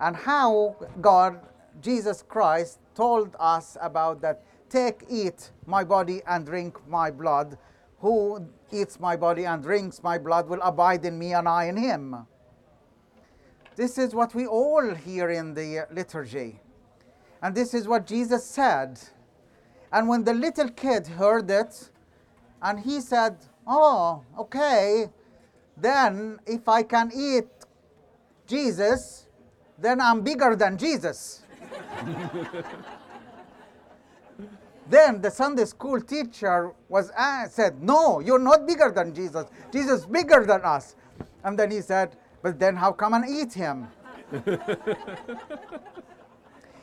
and 0.00 0.16
how 0.16 0.76
God, 1.00 1.40
Jesus 1.80 2.22
Christ, 2.22 2.78
told 2.94 3.36
us 3.38 3.76
about 3.80 4.20
that 4.22 4.42
take, 4.68 5.04
eat 5.08 5.50
my 5.66 5.84
body 5.84 6.22
and 6.26 6.44
drink 6.44 6.76
my 6.88 7.10
blood. 7.10 7.56
Who 8.00 8.46
eats 8.72 8.98
my 8.98 9.16
body 9.16 9.44
and 9.44 9.62
drinks 9.62 10.02
my 10.02 10.18
blood 10.18 10.48
will 10.48 10.60
abide 10.62 11.04
in 11.04 11.18
me 11.18 11.32
and 11.32 11.48
I 11.48 11.66
in 11.66 11.76
him. 11.76 12.26
This 13.76 13.98
is 13.98 14.14
what 14.14 14.34
we 14.34 14.46
all 14.46 14.94
hear 14.94 15.30
in 15.30 15.54
the 15.54 15.86
liturgy. 15.90 16.60
And 17.42 17.54
this 17.54 17.74
is 17.74 17.88
what 17.88 18.06
Jesus 18.06 18.44
said. 18.44 19.00
And 19.92 20.08
when 20.08 20.24
the 20.24 20.34
little 20.34 20.68
kid 20.70 21.06
heard 21.06 21.50
it, 21.50 21.90
and 22.62 22.80
he 22.80 23.00
said, 23.00 23.36
Oh, 23.66 24.22
okay, 24.38 25.10
then 25.76 26.38
if 26.46 26.68
I 26.68 26.82
can 26.82 27.10
eat 27.14 27.48
Jesus, 28.46 29.26
then 29.78 30.00
I'm 30.00 30.22
bigger 30.22 30.54
than 30.54 30.78
Jesus. 30.78 31.42
then 34.88 35.20
the 35.20 35.30
Sunday 35.30 35.64
school 35.64 36.00
teacher 36.00 36.72
was 36.88 37.10
uh, 37.16 37.48
said, 37.48 37.82
"No, 37.82 38.20
you're 38.20 38.38
not 38.38 38.66
bigger 38.66 38.92
than 38.94 39.14
Jesus. 39.14 39.46
Jesus 39.72 40.00
is 40.00 40.06
bigger 40.06 40.44
than 40.46 40.62
us." 40.62 40.94
And 41.42 41.58
then 41.58 41.70
he 41.70 41.80
said, 41.80 42.16
"But 42.44 42.58
then 42.58 42.76
how 42.76 42.92
come 42.92 43.14
and 43.14 43.24
eat 43.26 43.54
him?" 43.54 43.88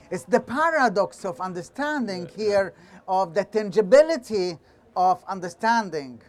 it's 0.10 0.24
the 0.24 0.40
paradox 0.40 1.24
of 1.24 1.40
understanding 1.40 2.28
here 2.36 2.74
of 3.08 3.36
the 3.36 3.44
tangibility 3.44 4.58
of 4.96 5.24
understanding. 5.28 6.20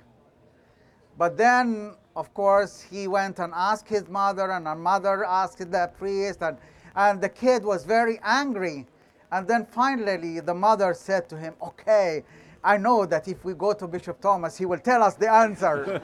But 1.17 1.39
then, 1.39 1.95
of 2.15 2.35
course, 2.35 2.83
he 2.83 3.09
went 3.09 3.39
and 3.39 3.55
asked 3.57 3.89
his 3.89 4.07
mother, 4.07 4.51
and 4.51 4.67
her 4.67 4.77
mother 4.77 5.25
asked 5.25 5.71
the 5.71 5.91
priest, 5.97 6.43
and, 6.43 6.59
and 6.95 7.19
the 7.19 7.31
kid 7.31 7.65
was 7.65 7.85
very 7.85 8.21
angry. 8.23 8.87
And 9.31 9.49
then 9.49 9.65
finally, 9.65 10.41
the 10.41 10.53
mother 10.53 10.93
said 10.93 11.31
to 11.31 11.39
him, 11.39 11.55
Okay, 11.63 12.23
I 12.63 12.77
know 12.77 13.07
that 13.07 13.29
if 13.29 13.47
we 13.47 13.55
go 13.55 13.73
to 13.73 13.87
Bishop 13.89 14.21
Thomas, 14.21 14.59
he 14.59 14.67
will 14.67 14.81
tell 14.81 15.03
us 15.03 15.15
the 15.15 15.33
answer. 15.33 16.03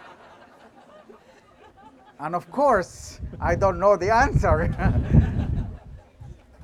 and 2.18 2.34
of 2.34 2.50
course, 2.50 3.20
I 3.40 3.54
don't 3.54 3.78
know 3.78 3.96
the 3.96 4.14
answer. 4.14 4.62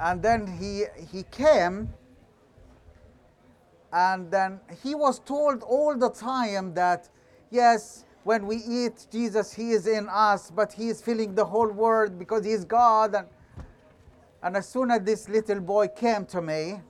and 0.01 0.23
then 0.23 0.47
he, 0.47 0.85
he 1.13 1.25
came 1.25 1.93
and 3.93 4.31
then 4.31 4.61
he 4.83 4.95
was 4.95 5.19
told 5.19 5.63
all 5.63 5.97
the 5.97 6.09
time 6.09 6.73
that, 6.75 7.11
yes, 7.51 8.07
when 8.25 8.47
we 8.47 8.57
eat 8.57 9.07
Jesus, 9.11 9.53
he 9.53 9.73
is 9.73 9.87
in 9.87 10.09
us, 10.09 10.51
but 10.51 10.73
he 10.73 10.89
is 10.89 11.03
filling 11.03 11.35
the 11.35 11.45
whole 11.45 11.69
world 11.69 12.19
because 12.19 12.45
he 12.45 12.53
is 12.53 12.65
God. 12.65 13.15
And, 13.15 13.27
and 14.43 14.57
as 14.57 14.69
soon 14.69 14.91
as 14.91 15.03
this 15.03 15.29
little 15.29 15.61
boy 15.61 15.89
came 15.89 16.25
to 16.27 16.41
me, 16.41 16.81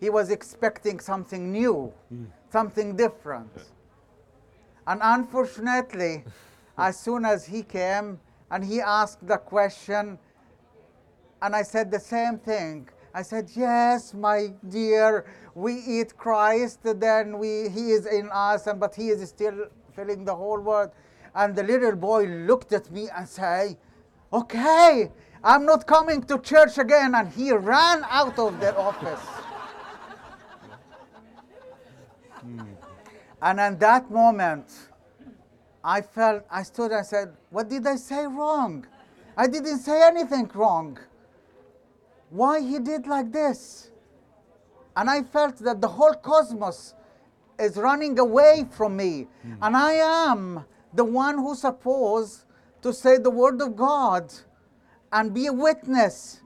he 0.00 0.10
was 0.10 0.30
expecting 0.30 0.98
something 0.98 1.52
new, 1.52 1.92
hmm. 2.08 2.24
something 2.50 2.96
different. 2.96 3.52
And 4.88 5.00
unfortunately, 5.04 6.24
as 6.76 6.98
soon 6.98 7.24
as 7.24 7.46
he 7.46 7.62
came 7.62 8.18
and 8.50 8.64
he 8.64 8.80
asked 8.80 9.26
the 9.26 9.38
question, 9.38 10.18
and 11.40 11.56
I 11.56 11.62
said 11.62 11.90
the 11.90 12.00
same 12.00 12.38
thing. 12.38 12.88
I 13.14 13.22
said, 13.22 13.50
Yes, 13.54 14.14
my 14.14 14.54
dear, 14.68 15.26
we 15.54 15.74
eat 15.74 16.16
Christ, 16.16 16.80
then 16.82 17.38
we, 17.38 17.68
he 17.68 17.90
is 17.90 18.06
in 18.06 18.30
us, 18.32 18.66
and, 18.66 18.80
but 18.80 18.94
he 18.94 19.08
is 19.08 19.28
still 19.28 19.66
filling 19.94 20.24
the 20.24 20.34
whole 20.34 20.60
world. 20.60 20.90
And 21.34 21.54
the 21.54 21.62
little 21.62 21.96
boy 21.96 22.26
looked 22.26 22.72
at 22.72 22.90
me 22.90 23.08
and 23.14 23.28
said, 23.28 23.76
Okay, 24.32 25.10
I'm 25.44 25.66
not 25.66 25.86
coming 25.86 26.22
to 26.24 26.38
church 26.38 26.78
again. 26.78 27.14
And 27.14 27.30
he 27.32 27.52
ran 27.52 28.04
out 28.08 28.38
of 28.38 28.60
the 28.60 28.76
office. 28.76 29.20
Hmm. 32.40 32.60
And 33.42 33.60
in 33.60 33.78
that 33.78 34.10
moment, 34.10 34.70
I 35.84 36.00
felt, 36.00 36.44
I 36.50 36.62
stood 36.62 36.92
and 36.92 37.04
said, 37.04 37.36
What 37.50 37.68
did 37.68 37.86
I 37.86 37.96
say 37.96 38.26
wrong? 38.26 38.86
I 39.36 39.46
didn't 39.46 39.78
say 39.78 40.02
anything 40.02 40.50
wrong. 40.54 40.98
Why 42.30 42.60
he 42.60 42.78
did 42.78 43.06
like 43.06 43.32
this? 43.32 43.90
And 44.96 45.08
I 45.08 45.22
felt 45.22 45.56
that 45.58 45.80
the 45.80 45.88
whole 45.88 46.14
cosmos 46.14 46.94
is 47.58 47.76
running 47.76 48.18
away 48.18 48.66
from 48.70 48.96
me. 48.96 49.26
Hmm. 49.42 49.54
And 49.62 49.76
I 49.76 49.92
am 49.94 50.64
the 50.92 51.04
one 51.04 51.38
who's 51.38 51.60
supposed 51.60 52.44
to 52.82 52.92
say 52.92 53.18
the 53.18 53.30
word 53.30 53.60
of 53.60 53.76
God 53.76 54.32
and 55.12 55.32
be 55.32 55.46
a 55.46 55.52
witness. 55.52 56.40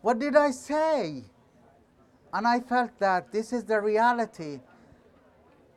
What 0.00 0.18
did 0.18 0.36
I 0.36 0.50
say? 0.50 1.24
And 2.32 2.46
I 2.46 2.60
felt 2.60 2.98
that 2.98 3.32
this 3.32 3.52
is 3.52 3.64
the 3.64 3.80
reality 3.80 4.60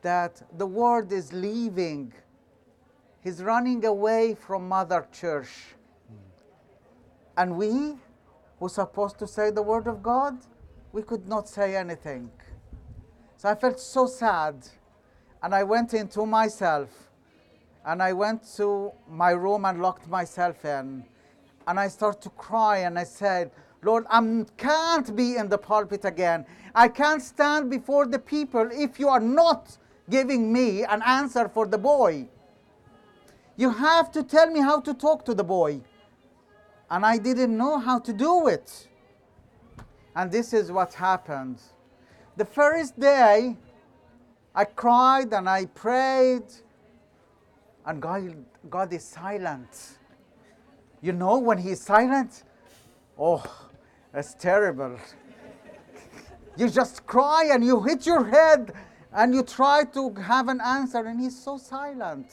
that 0.02 0.42
the 0.58 0.66
word 0.66 1.12
is 1.12 1.32
leaving. 1.32 2.12
He's 3.26 3.42
running 3.42 3.84
away 3.84 4.36
from 4.36 4.68
Mother 4.68 5.04
Church. 5.10 5.74
And 7.36 7.56
we, 7.56 7.96
who's 8.60 8.74
supposed 8.74 9.18
to 9.18 9.26
say 9.26 9.50
the 9.50 9.62
word 9.62 9.88
of 9.88 10.00
God, 10.00 10.38
we 10.92 11.02
could 11.02 11.26
not 11.26 11.48
say 11.48 11.74
anything. 11.74 12.30
So 13.36 13.48
I 13.48 13.56
felt 13.56 13.80
so 13.80 14.06
sad. 14.06 14.68
And 15.42 15.52
I 15.52 15.64
went 15.64 15.92
into 15.92 16.24
myself. 16.24 16.88
And 17.84 18.00
I 18.00 18.12
went 18.12 18.44
to 18.58 18.92
my 19.10 19.32
room 19.32 19.64
and 19.64 19.82
locked 19.82 20.06
myself 20.06 20.64
in. 20.64 21.04
And 21.66 21.80
I 21.80 21.88
started 21.88 22.22
to 22.22 22.30
cry 22.30 22.78
and 22.78 22.96
I 22.96 23.02
said, 23.02 23.50
Lord, 23.82 24.04
I 24.08 24.44
can't 24.56 25.16
be 25.16 25.34
in 25.34 25.48
the 25.48 25.58
pulpit 25.58 26.04
again. 26.04 26.46
I 26.76 26.86
can't 26.86 27.20
stand 27.20 27.70
before 27.70 28.06
the 28.06 28.20
people 28.20 28.68
if 28.70 29.00
you 29.00 29.08
are 29.08 29.18
not 29.18 29.76
giving 30.08 30.52
me 30.52 30.84
an 30.84 31.02
answer 31.02 31.48
for 31.48 31.66
the 31.66 31.78
boy. 31.78 32.28
You 33.56 33.70
have 33.70 34.12
to 34.12 34.22
tell 34.22 34.50
me 34.50 34.60
how 34.60 34.80
to 34.80 34.92
talk 34.92 35.24
to 35.24 35.34
the 35.34 35.44
boy. 35.44 35.80
And 36.90 37.04
I 37.04 37.18
didn't 37.18 37.56
know 37.56 37.78
how 37.78 37.98
to 38.00 38.12
do 38.12 38.48
it. 38.48 38.88
And 40.14 40.30
this 40.30 40.52
is 40.52 40.70
what 40.70 40.94
happened. 40.94 41.60
The 42.36 42.44
first 42.44 42.98
day, 43.00 43.56
I 44.54 44.64
cried 44.64 45.32
and 45.32 45.48
I 45.48 45.66
prayed, 45.66 46.44
and 47.84 48.00
God, 48.00 48.44
God 48.70 48.92
is 48.92 49.04
silent. 49.04 49.98
You 51.02 51.12
know, 51.12 51.38
when 51.38 51.58
He's 51.58 51.80
silent, 51.80 52.44
oh, 53.18 53.44
that's 54.12 54.34
terrible. 54.34 54.98
You 56.58 56.70
just 56.70 57.06
cry 57.06 57.50
and 57.52 57.62
you 57.62 57.82
hit 57.82 58.06
your 58.06 58.24
head 58.24 58.72
and 59.12 59.34
you 59.34 59.42
try 59.42 59.84
to 59.92 60.14
have 60.14 60.48
an 60.48 60.58
answer, 60.62 61.04
and 61.04 61.20
He's 61.20 61.38
so 61.38 61.58
silent. 61.58 62.32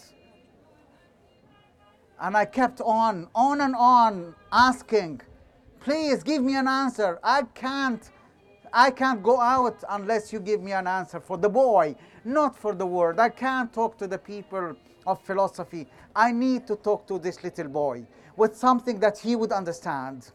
And 2.20 2.38
I 2.38 2.46
kept 2.46 2.82
on, 2.82 3.28
on 3.36 3.62
and 3.62 3.76
on, 3.76 4.36
asking, 4.52 5.22
please 5.80 6.24
give 6.24 6.42
me 6.44 6.56
an 6.56 6.68
answer. 6.68 7.20
I 7.24 7.44
can't, 7.54 8.10
I 8.72 8.92
can't 8.92 9.22
go 9.22 9.40
out 9.42 9.84
unless 9.90 10.32
you 10.32 10.40
give 10.40 10.62
me 10.62 10.72
an 10.72 10.88
answer 10.88 11.20
for 11.20 11.38
the 11.38 11.50
boy, 11.50 11.96
not 12.24 12.58
for 12.58 12.74
the 12.74 12.86
world. 12.86 13.20
I 13.20 13.30
can't 13.30 13.74
talk 13.74 13.98
to 13.98 14.08
the 14.08 14.18
people 14.18 14.76
of 15.06 15.22
philosophy. 15.22 15.88
I 16.16 16.32
need 16.32 16.68
to 16.68 16.76
talk 16.76 17.08
to 17.08 17.20
this 17.20 17.44
little 17.44 17.68
boy 17.68 18.06
with 18.38 18.56
something 18.56 19.00
that 19.00 19.18
he 19.18 19.36
would 19.36 19.52
understand. 19.52 20.32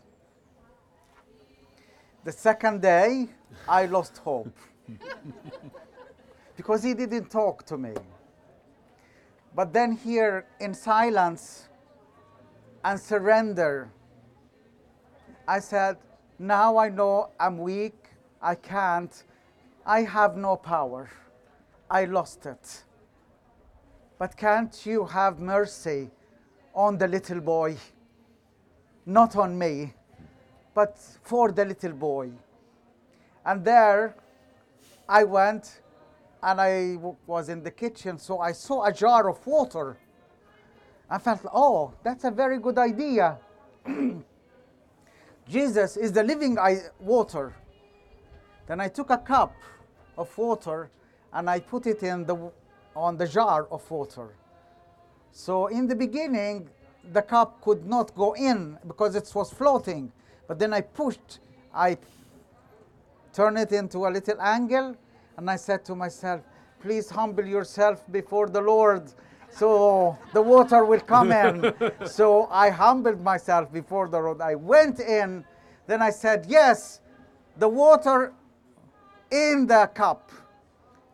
The 2.24 2.32
second 2.32 2.82
day, 2.82 3.28
I 3.68 3.86
lost 3.86 4.18
hope 4.18 4.54
because 6.56 6.82
he 6.82 6.94
didn't 6.94 7.30
talk 7.30 7.64
to 7.66 7.78
me. 7.78 7.94
But 9.54 9.72
then, 9.72 9.92
here 9.92 10.46
in 10.60 10.74
silence 10.74 11.67
and 12.88 12.98
surrender, 12.98 13.90
I 15.46 15.58
said, 15.60 15.98
Now 16.38 16.78
I 16.78 16.88
know 16.88 17.28
I'm 17.38 17.58
weak, 17.58 18.08
I 18.40 18.54
can't, 18.54 19.12
I 19.84 20.04
have 20.04 20.38
no 20.38 20.56
power. 20.56 21.10
I 21.90 22.06
lost 22.06 22.46
it. 22.46 22.84
But 24.18 24.38
can't 24.38 24.86
you 24.86 25.04
have 25.04 25.38
mercy 25.38 26.10
on 26.74 26.96
the 26.96 27.06
little 27.06 27.42
boy? 27.42 27.76
Not 29.04 29.36
on 29.36 29.58
me, 29.58 29.92
but 30.72 30.96
for 31.22 31.52
the 31.52 31.66
little 31.66 31.92
boy. 31.92 32.30
And 33.44 33.66
there 33.66 34.16
I 35.06 35.24
went 35.24 35.82
and 36.42 36.58
I 36.58 36.94
w- 36.94 37.16
was 37.26 37.50
in 37.50 37.62
the 37.62 37.70
kitchen, 37.70 38.18
so 38.18 38.38
I 38.40 38.52
saw 38.52 38.86
a 38.86 38.92
jar 38.94 39.28
of 39.28 39.46
water. 39.46 39.98
I 41.10 41.18
felt, 41.18 41.40
oh, 41.52 41.92
that's 42.02 42.24
a 42.24 42.30
very 42.30 42.58
good 42.58 42.78
idea. 42.78 43.38
Jesus 45.48 45.96
is 45.96 46.12
the 46.12 46.22
living 46.22 46.58
water. 47.00 47.54
Then 48.66 48.80
I 48.80 48.88
took 48.88 49.10
a 49.10 49.16
cup 49.18 49.54
of 50.18 50.36
water 50.36 50.90
and 51.32 51.48
I 51.48 51.60
put 51.60 51.86
it 51.86 52.02
in 52.02 52.26
the, 52.26 52.50
on 52.94 53.16
the 53.16 53.26
jar 53.26 53.66
of 53.70 53.90
water. 53.90 54.34
So 55.32 55.68
in 55.68 55.86
the 55.86 55.94
beginning, 55.94 56.68
the 57.12 57.22
cup 57.22 57.62
could 57.62 57.86
not 57.86 58.14
go 58.14 58.34
in 58.34 58.76
because 58.86 59.14
it 59.14 59.30
was 59.34 59.50
floating. 59.50 60.12
But 60.46 60.58
then 60.58 60.74
I 60.74 60.82
pushed, 60.82 61.40
I 61.72 61.96
turned 63.32 63.58
it 63.58 63.72
into 63.72 64.06
a 64.06 64.10
little 64.10 64.40
angle, 64.40 64.96
and 65.36 65.50
I 65.50 65.56
said 65.56 65.84
to 65.86 65.94
myself, 65.94 66.42
please 66.80 67.08
humble 67.08 67.46
yourself 67.46 68.04
before 68.10 68.48
the 68.48 68.60
Lord 68.60 69.12
so 69.50 70.16
the 70.32 70.42
water 70.42 70.84
will 70.84 71.00
come 71.00 71.32
in. 71.32 71.74
so 72.06 72.48
I 72.50 72.70
humbled 72.70 73.22
myself 73.22 73.72
before 73.72 74.08
the 74.08 74.18
Lord. 74.18 74.40
I 74.40 74.54
went 74.54 75.00
in, 75.00 75.44
then 75.86 76.02
I 76.02 76.10
said, 76.10 76.46
yes, 76.48 77.00
the 77.56 77.68
water 77.68 78.32
in 79.30 79.66
the 79.66 79.90
cup, 79.94 80.30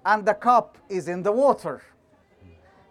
and 0.05 0.25
the 0.25 0.35
cup 0.35 0.79
is 0.89 1.09
in 1.09 1.23
the 1.23 1.33
water. 1.33 1.83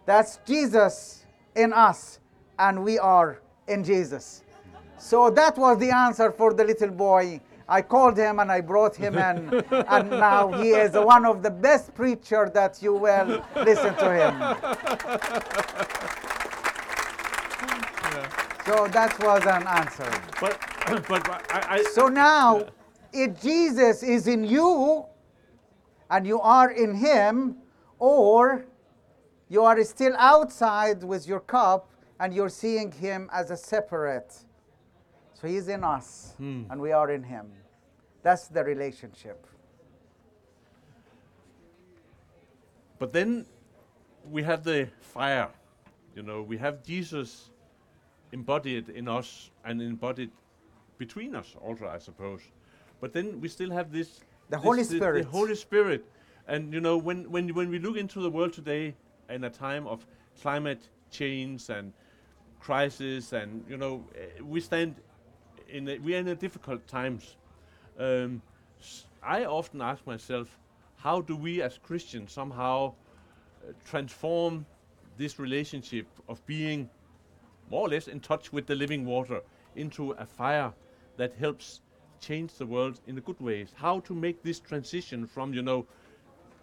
That's 0.06 0.38
Jesus 0.46 1.24
in 1.54 1.72
us, 1.72 2.18
and 2.58 2.84
we 2.84 2.98
are 2.98 3.40
in 3.68 3.84
Jesus. 3.84 4.42
So 4.98 5.30
that 5.30 5.56
was 5.56 5.78
the 5.78 5.90
answer 5.90 6.30
for 6.32 6.52
the 6.52 6.64
little 6.64 6.90
boy. 6.90 7.40
I 7.68 7.82
called 7.82 8.16
him 8.16 8.40
and 8.40 8.52
I 8.52 8.60
brought 8.60 8.94
him 8.94 9.16
in, 9.16 9.64
and 9.70 10.10
now 10.10 10.52
he 10.52 10.70
is 10.70 10.92
one 10.92 11.24
of 11.24 11.42
the 11.42 11.50
best 11.50 11.94
preacher 11.94 12.50
that 12.52 12.82
you 12.82 12.94
will 12.94 13.44
listen 13.56 13.94
to 13.96 14.12
him. 14.12 14.34
So 18.66 18.88
that 18.88 19.18
was 19.20 19.42
an 19.44 19.66
answer. 19.66 20.10
But, 20.40 20.58
but 21.08 21.28
I, 21.52 21.76
I, 21.76 21.82
So 21.92 22.08
now, 22.08 22.66
if 23.12 23.40
Jesus 23.42 24.02
is 24.02 24.26
in 24.26 24.44
you 24.44 25.04
and 26.10 26.26
you 26.26 26.40
are 26.40 26.70
in 26.70 26.94
him, 26.94 27.56
or 27.98 28.66
you 29.48 29.62
are 29.62 29.82
still 29.84 30.14
outside 30.18 31.04
with 31.04 31.28
your 31.28 31.40
cup 31.40 31.90
and 32.20 32.34
you're 32.34 32.48
seeing 32.48 32.90
him 32.90 33.28
as 33.32 33.50
a 33.50 33.56
separate. 33.56 34.34
So 35.34 35.48
he's 35.48 35.68
in 35.68 35.84
us 35.84 36.34
and 36.38 36.80
we 36.80 36.92
are 36.92 37.10
in 37.10 37.22
him. 37.22 37.46
That's 38.22 38.48
the 38.48 38.64
relationship. 38.64 39.46
But 42.98 43.12
then 43.12 43.46
we 44.30 44.42
have 44.42 44.64
the 44.64 44.88
fire. 45.00 45.50
You 46.16 46.22
know, 46.22 46.42
we 46.42 46.56
have 46.58 46.82
Jesus 46.82 47.50
embodied 48.32 48.88
in 48.88 49.08
us 49.08 49.50
and 49.64 49.82
embodied 49.82 50.30
between 50.98 51.34
us 51.34 51.54
also, 51.60 51.86
I 51.86 51.98
suppose. 51.98 52.40
But 53.00 53.12
then 53.12 53.40
we 53.40 53.48
still 53.48 53.70
have 53.70 53.92
this 53.92 54.20
The 54.48 54.56
this- 54.56 54.62
Holy 54.64 54.82
the- 54.84 54.96
Spirit. 54.96 55.22
The 55.24 55.30
Holy 55.30 55.54
Spirit. 55.56 56.04
And 56.46 56.72
you 56.72 56.80
know, 56.80 56.96
when, 56.96 57.30
when 57.30 57.52
when 57.54 57.70
we 57.70 57.78
look 57.78 57.96
into 57.96 58.20
the 58.20 58.30
world 58.30 58.52
today 58.52 58.94
in 59.28 59.44
a 59.44 59.50
time 59.50 59.86
of 59.86 60.06
climate 60.40 60.88
change 61.10 61.68
and 61.70 61.92
crisis 62.60 63.32
and 63.32 63.64
you 63.68 63.76
know 63.76 64.04
eh, 64.14 64.40
we 64.42 64.60
stand 64.60 64.94
in 65.68 65.88
a, 65.88 65.98
we 65.98 66.14
are 66.14 66.18
in 66.18 66.28
a 66.28 66.34
difficult 66.34 66.86
times. 66.86 67.36
Um, 67.98 68.42
I 69.22 69.44
often 69.44 69.80
ask 69.80 70.06
myself, 70.06 70.58
how 70.96 71.20
do 71.20 71.36
we 71.36 71.62
as 71.62 71.78
Christians 71.78 72.32
somehow 72.32 72.94
uh, 73.66 73.72
transform 73.84 74.66
this 75.16 75.38
relationship 75.38 76.06
of 76.28 76.44
being 76.46 76.88
more 77.70 77.86
or 77.86 77.88
less 77.88 78.08
in 78.08 78.20
touch 78.20 78.52
with 78.52 78.66
the 78.66 78.74
living 78.74 79.04
water 79.04 79.40
into 79.76 80.12
a 80.12 80.26
fire 80.26 80.72
that 81.16 81.34
helps 81.34 81.80
change 82.20 82.54
the 82.54 82.66
world 82.66 83.00
in 83.06 83.16
a 83.18 83.20
good 83.20 83.40
ways? 83.40 83.68
How 83.74 84.00
to 84.00 84.14
make 84.14 84.42
this 84.42 84.60
transition 84.60 85.26
from 85.26 85.54
you 85.54 85.62
know 85.62 85.86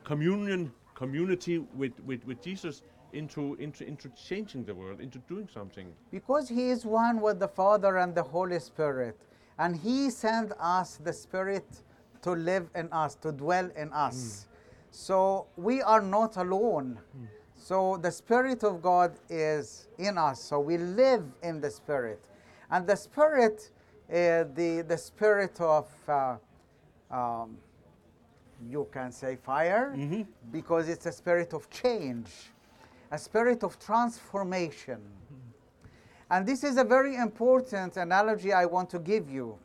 communion 0.03 0.71
community 1.01 1.57
with, 1.57 1.99
with, 2.05 2.23
with 2.27 2.43
Jesus 2.43 2.83
into, 3.13 3.55
into 3.55 3.87
into 3.87 4.09
changing 4.09 4.65
the 4.65 4.73
world, 4.73 5.01
into 5.01 5.19
doing 5.27 5.47
something. 5.53 5.93
Because 6.11 6.49
he 6.49 6.69
is 6.69 6.85
one 6.85 7.21
with 7.21 7.39
the 7.39 7.47
Father 7.47 7.97
and 7.97 8.15
the 8.15 8.23
Holy 8.23 8.59
Spirit. 8.59 9.17
And 9.57 9.75
he 9.75 10.09
sent 10.09 10.53
us 10.59 10.97
the 11.03 11.13
Spirit 11.13 11.65
to 12.21 12.31
live 12.31 12.69
in 12.75 12.87
us, 12.91 13.15
to 13.15 13.31
dwell 13.31 13.69
in 13.75 13.91
us. 13.93 14.47
So 14.91 15.47
we 15.55 15.81
are 15.81 16.01
not 16.01 16.37
alone. 16.37 16.99
So 17.55 17.97
the 17.97 18.11
Spirit 18.11 18.63
of 18.63 18.81
God 18.81 19.17
is 19.29 19.87
in 19.97 20.17
us. 20.17 20.41
So 20.41 20.59
we 20.59 20.77
live 20.77 21.23
in 21.43 21.61
the 21.61 21.69
Spirit. 21.69 22.27
And 22.69 22.87
the 22.87 22.95
Spirit, 22.95 23.71
uh, 24.09 24.45
the, 24.55 24.83
the 24.87 24.97
Spirit 24.97 25.59
of, 25.61 25.87
uh, 26.07 26.37
um, 27.11 27.57
you 28.69 28.87
can 28.91 29.11
say 29.11 29.35
fire, 29.35 29.93
because 30.51 30.87
it's 30.87 31.05
a 31.07 31.11
spirit 31.11 31.53
of 31.53 31.69
change, 31.69 32.29
a 33.11 33.17
spirit 33.17 33.63
of 33.63 33.77
transformation. 33.77 35.01
And 36.29 36.47
this 36.47 36.63
is 36.63 36.77
a 36.77 36.83
very 36.83 37.17
important 37.17 37.97
analogy 37.97 38.53
I 38.53 38.65
want 38.65 38.89
to 38.91 38.99
give 38.99 39.29
you 39.29 39.59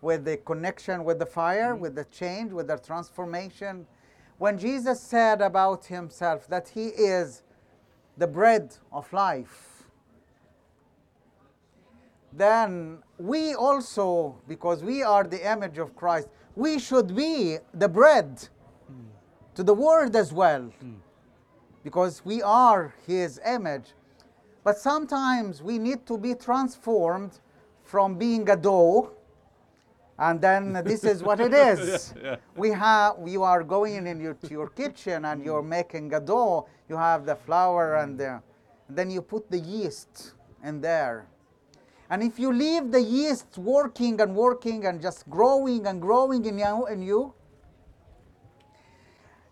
with 0.00 0.24
the 0.24 0.36
connection 0.36 1.04
with 1.04 1.18
the 1.18 1.26
fire, 1.26 1.72
mm-hmm. 1.72 1.82
with 1.82 1.94
the 1.96 2.04
change, 2.04 2.52
with 2.52 2.68
the 2.68 2.78
transformation. 2.78 3.86
When 4.38 4.56
Jesus 4.58 5.00
said 5.00 5.40
about 5.40 5.86
himself 5.86 6.46
that 6.48 6.68
he 6.68 6.88
is 6.88 7.42
the 8.16 8.26
bread 8.26 8.76
of 8.92 9.12
life, 9.12 9.88
then 12.32 13.02
we 13.18 13.54
also, 13.54 14.36
because 14.46 14.84
we 14.84 15.02
are 15.02 15.24
the 15.24 15.50
image 15.50 15.78
of 15.78 15.96
Christ, 15.96 16.28
we 16.54 16.78
should 16.78 17.16
be 17.16 17.56
the 17.74 17.88
bread 17.88 18.36
mm. 18.90 19.06
to 19.54 19.62
the 19.62 19.74
world 19.74 20.14
as 20.14 20.32
well, 20.32 20.70
mm. 20.84 20.94
Because 21.86 22.20
we 22.24 22.42
are 22.42 22.92
his 23.06 23.40
image. 23.46 23.94
But 24.64 24.76
sometimes 24.76 25.62
we 25.62 25.78
need 25.78 26.04
to 26.06 26.18
be 26.18 26.34
transformed 26.34 27.38
from 27.84 28.18
being 28.18 28.50
a 28.50 28.56
dough, 28.56 29.12
and 30.18 30.40
then 30.40 30.72
this 30.84 31.04
is 31.04 31.22
what 31.22 31.38
it 31.38 31.54
is. 31.54 32.12
yeah. 32.20 32.38
We 32.56 32.70
have 32.70 33.18
you 33.24 33.44
are 33.44 33.62
going 33.62 34.08
in 34.08 34.20
your, 34.20 34.34
to 34.34 34.50
your 34.50 34.68
kitchen 34.68 35.26
and 35.26 35.44
you're 35.44 35.60
mm-hmm. 35.60 35.78
making 35.78 36.12
a 36.12 36.18
dough. 36.18 36.66
You 36.88 36.96
have 36.96 37.24
the 37.24 37.36
flour 37.36 37.94
and 37.98 38.18
the, 38.18 38.24
mm-hmm. 38.24 38.96
then 38.96 39.08
you 39.08 39.22
put 39.22 39.48
the 39.48 39.60
yeast 39.60 40.32
in 40.64 40.80
there. 40.80 41.28
And 42.10 42.20
if 42.20 42.36
you 42.36 42.52
leave 42.52 42.90
the 42.90 43.00
yeast 43.00 43.58
working 43.58 44.20
and 44.20 44.34
working 44.34 44.86
and 44.86 45.00
just 45.00 45.30
growing 45.30 45.86
and 45.86 46.02
growing 46.02 46.46
in 46.46 46.58
you, 46.58 46.86
in 46.88 47.02
you 47.02 47.32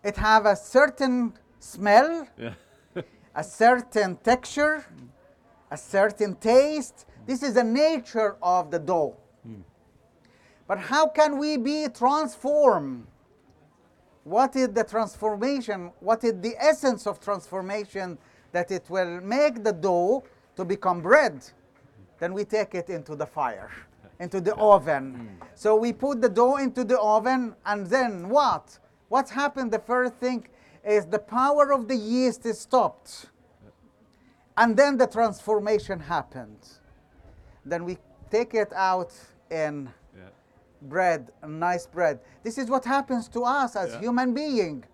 it 0.02 0.16
have 0.16 0.46
a 0.46 0.56
certain 0.56 1.32
smell, 1.64 2.27
Yeah. 2.37 2.55
a 3.35 3.42
certain 3.42 4.16
texture, 4.16 4.85
a 5.70 5.77
certain 5.77 6.35
taste. 6.37 7.07
This 7.27 7.42
is 7.42 7.55
the 7.55 7.64
nature 7.64 8.37
of 8.42 8.70
the 8.70 8.79
dough. 8.79 9.16
Hmm. 9.42 9.62
But 10.68 10.79
how 10.79 11.09
can 11.09 11.38
we 11.38 11.57
be 11.57 11.88
transformed? 11.88 13.07
What 14.24 14.57
is 14.57 14.68
the 14.68 14.85
transformation? 14.85 15.90
What 16.00 16.24
is 16.24 16.35
the 16.40 16.55
essence 16.59 17.07
of 17.07 17.20
transformation 17.20 18.18
that 18.53 18.70
it 18.70 18.88
will 18.88 19.20
make 19.20 19.62
the 19.62 19.72
dough 19.72 20.24
to 20.57 20.64
become 20.64 21.00
bread? 21.03 21.44
Then 22.18 22.33
we 22.33 22.44
take 22.44 22.74
it 22.74 22.88
into 22.88 23.16
the 23.16 23.27
fire, 23.27 23.70
into 24.20 24.40
the 24.40 24.55
oven. 24.57 25.07
Hmm. 25.14 25.44
So 25.55 25.77
we 25.77 25.92
put 25.92 26.20
the 26.20 26.29
dough 26.29 26.57
into 26.57 26.85
the 26.85 26.98
oven, 27.00 27.55
and 27.66 27.87
then 27.87 28.29
what? 28.29 28.79
What's 29.09 29.31
happened? 29.31 29.72
The 29.72 29.81
first 29.81 30.14
thing 30.14 30.46
is 30.84 31.06
the 31.06 31.18
power 31.18 31.72
of 31.72 31.88
the 31.88 31.96
yeast 31.96 32.44
is 32.46 32.60
stopped. 32.60 33.26
And 34.56 34.76
then 34.76 34.96
the 34.98 35.06
transformation 35.06 35.98
happened. 36.00 36.58
Then 37.64 37.84
we 37.84 37.98
take 38.30 38.54
it 38.54 38.72
out 38.72 39.12
in 39.50 39.90
Yeah. 40.16 40.28
bread, 40.82 41.32
nice 41.46 41.86
bread. 41.86 42.20
This 42.42 42.58
is 42.58 42.68
what 42.70 42.84
happens 42.84 43.28
to 43.30 43.44
us 43.44 43.74
as 43.74 43.92
Yeah. 43.92 44.00
human 44.00 44.34
being. 44.34 44.84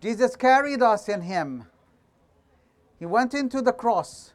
Jesus 0.00 0.36
carried 0.36 0.82
us 0.82 1.08
in 1.08 1.22
him. 1.22 1.66
He 2.98 3.06
went 3.06 3.34
into 3.34 3.60
the 3.60 3.72
cross, 3.72 4.32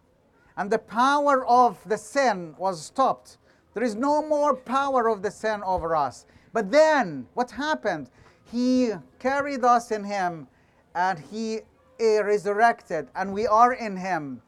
and 0.57 0.69
the 0.69 0.79
power 0.79 1.45
of 1.45 1.77
the 1.87 1.97
sin 1.97 2.55
was 2.57 2.81
stopped. 2.81 3.37
There 3.73 3.83
is 3.83 3.95
no 3.95 4.21
more 4.21 4.55
power 4.55 5.07
of 5.07 5.21
the 5.21 5.31
sin 5.31 5.63
over 5.63 5.95
us. 5.95 6.25
But 6.51 6.71
then, 6.71 7.27
what 7.33 7.51
happened? 7.51 8.09
He 8.51 8.91
carried 9.19 9.63
us 9.63 9.91
in 9.91 10.03
him, 10.03 10.47
and 10.95 11.19
He 11.19 11.59
uh, 12.01 12.23
resurrected, 12.23 13.09
and 13.15 13.33
we 13.33 13.45
are 13.45 13.73
in 13.73 13.97
Him, 13.97 14.41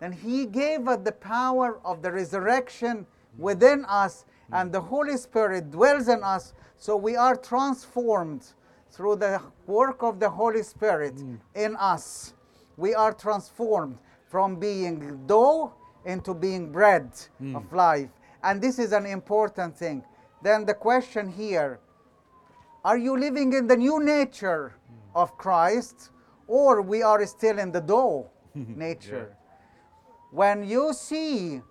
then 0.00 0.12
He 0.12 0.46
gave 0.46 0.88
us 0.88 1.00
the 1.02 1.12
power 1.12 1.78
of 1.84 2.02
the 2.02 2.12
resurrection 2.12 3.06
within 3.38 3.84
us, 3.86 4.24
and 4.52 4.72
the 4.72 4.80
Holy 4.80 5.16
Spirit 5.16 5.70
dwells 5.70 6.08
in 6.08 6.22
us, 6.22 6.52
so 6.76 6.96
we 6.96 7.16
are 7.16 7.36
transformed 7.36 8.44
through 8.90 9.16
the 9.16 9.40
work 9.66 10.02
of 10.02 10.20
the 10.20 10.28
Holy 10.28 10.62
Spirit 10.62 11.14
in 11.54 11.76
us. 11.76 12.34
We 12.76 12.94
are 12.94 13.12
transformed 13.12 13.98
from 14.26 14.56
being 14.56 15.26
dough 15.26 15.72
into 16.04 16.34
being 16.34 16.70
bread 16.70 17.10
of 17.54 17.72
life. 17.72 18.10
And 18.42 18.60
this 18.60 18.78
is 18.78 18.92
an 18.92 19.06
important 19.06 19.76
thing. 19.76 20.04
Then 20.42 20.66
the 20.66 20.74
question 20.74 21.28
here 21.28 21.80
are 22.84 22.98
you 22.98 23.18
living 23.18 23.54
in 23.54 23.66
the 23.66 23.76
new 23.76 23.98
nature 24.04 24.74
of 25.14 25.36
Christ, 25.38 26.10
or 26.46 26.82
we 26.82 27.02
are 27.02 27.24
still 27.24 27.58
in 27.58 27.72
the 27.72 27.80
dough 27.80 28.30
nature? 28.54 29.34
When 30.30 30.68
you 30.68 30.92
see 30.92 31.62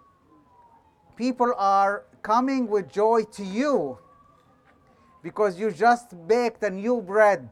people 1.16 1.54
are 1.58 2.06
coming 2.24 2.68
with 2.68 2.92
joy 2.92 3.24
to 3.34 3.44
you 3.44 4.00
because 5.22 5.60
you 5.60 5.70
just 5.72 6.16
baked 6.28 6.64
a 6.64 6.70
new 6.70 7.02
bread, 7.02 7.48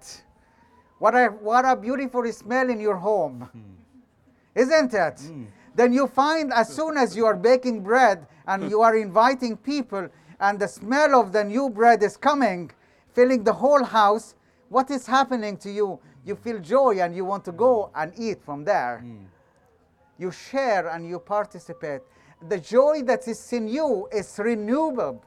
what 0.97 1.13
a, 1.13 1.27
what 1.27 1.65
a 1.65 1.75
beautiful 1.75 2.29
smell 2.31 2.69
in 2.69 2.79
your 2.79 2.95
home, 2.95 3.49
hmm. 3.51 4.59
isn't 4.59 4.93
it? 4.93 5.19
Hmm. 5.19 5.45
Then 5.75 5.93
you 5.93 6.07
find 6.07 6.51
as 6.51 6.73
soon 6.77 6.97
as 6.97 7.15
you 7.15 7.25
are 7.25 7.35
baking 7.35 7.81
bread 7.81 8.25
and 8.47 8.69
you 8.69 8.81
are 8.81 8.95
inviting 8.95 9.55
people, 9.55 10.09
and 10.39 10.57
the 10.57 10.67
smell 10.67 11.19
of 11.19 11.31
the 11.31 11.43
new 11.43 11.69
bread 11.69 12.01
is 12.01 12.17
coming, 12.17 12.71
filling 13.13 13.43
the 13.43 13.53
whole 13.53 13.83
house, 13.83 14.35
what 14.69 14.89
is 14.89 15.05
happening 15.05 15.57
to 15.57 15.71
you? 15.71 15.99
You 16.25 16.35
feel 16.35 16.59
joy 16.59 16.99
and 16.99 17.15
you 17.15 17.25
want 17.25 17.43
to 17.45 17.51
go 17.51 17.91
mm. 17.93 18.03
and 18.03 18.13
eat 18.17 18.41
from 18.43 18.63
there. 18.63 19.03
Mm. 19.03 19.25
You 20.17 20.31
share 20.31 20.87
and 20.89 21.07
you 21.07 21.19
participate. 21.19 22.01
The 22.47 22.59
joy 22.59 23.03
that 23.03 23.27
is 23.27 23.53
in 23.53 23.67
you 23.67 24.07
is 24.11 24.39
renewable, 24.39 25.23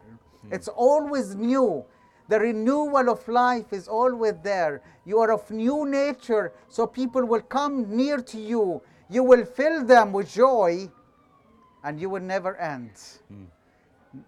mm. 0.47 0.53
it's 0.53 0.69
always 0.69 1.35
new. 1.35 1.85
The 2.29 2.41
renewal 2.41 3.11
of 3.11 3.27
life 3.29 3.73
is 3.73 3.87
always 3.87 4.35
there. 4.43 4.81
You 5.05 5.19
are 5.19 5.33
of 5.33 5.51
new 5.51 5.85
nature, 5.85 6.53
so 6.69 6.87
people 6.87 7.27
will 7.27 7.43
come 7.43 7.95
near 7.95 8.19
to 8.23 8.41
you. 8.41 8.81
You 9.11 9.23
will 9.23 9.45
fill 9.45 9.85
them 9.85 10.11
with 10.11 10.33
joy, 10.33 10.91
and 11.85 12.01
you 12.01 12.09
will 12.09 12.23
never 12.23 12.57
end. 12.57 12.93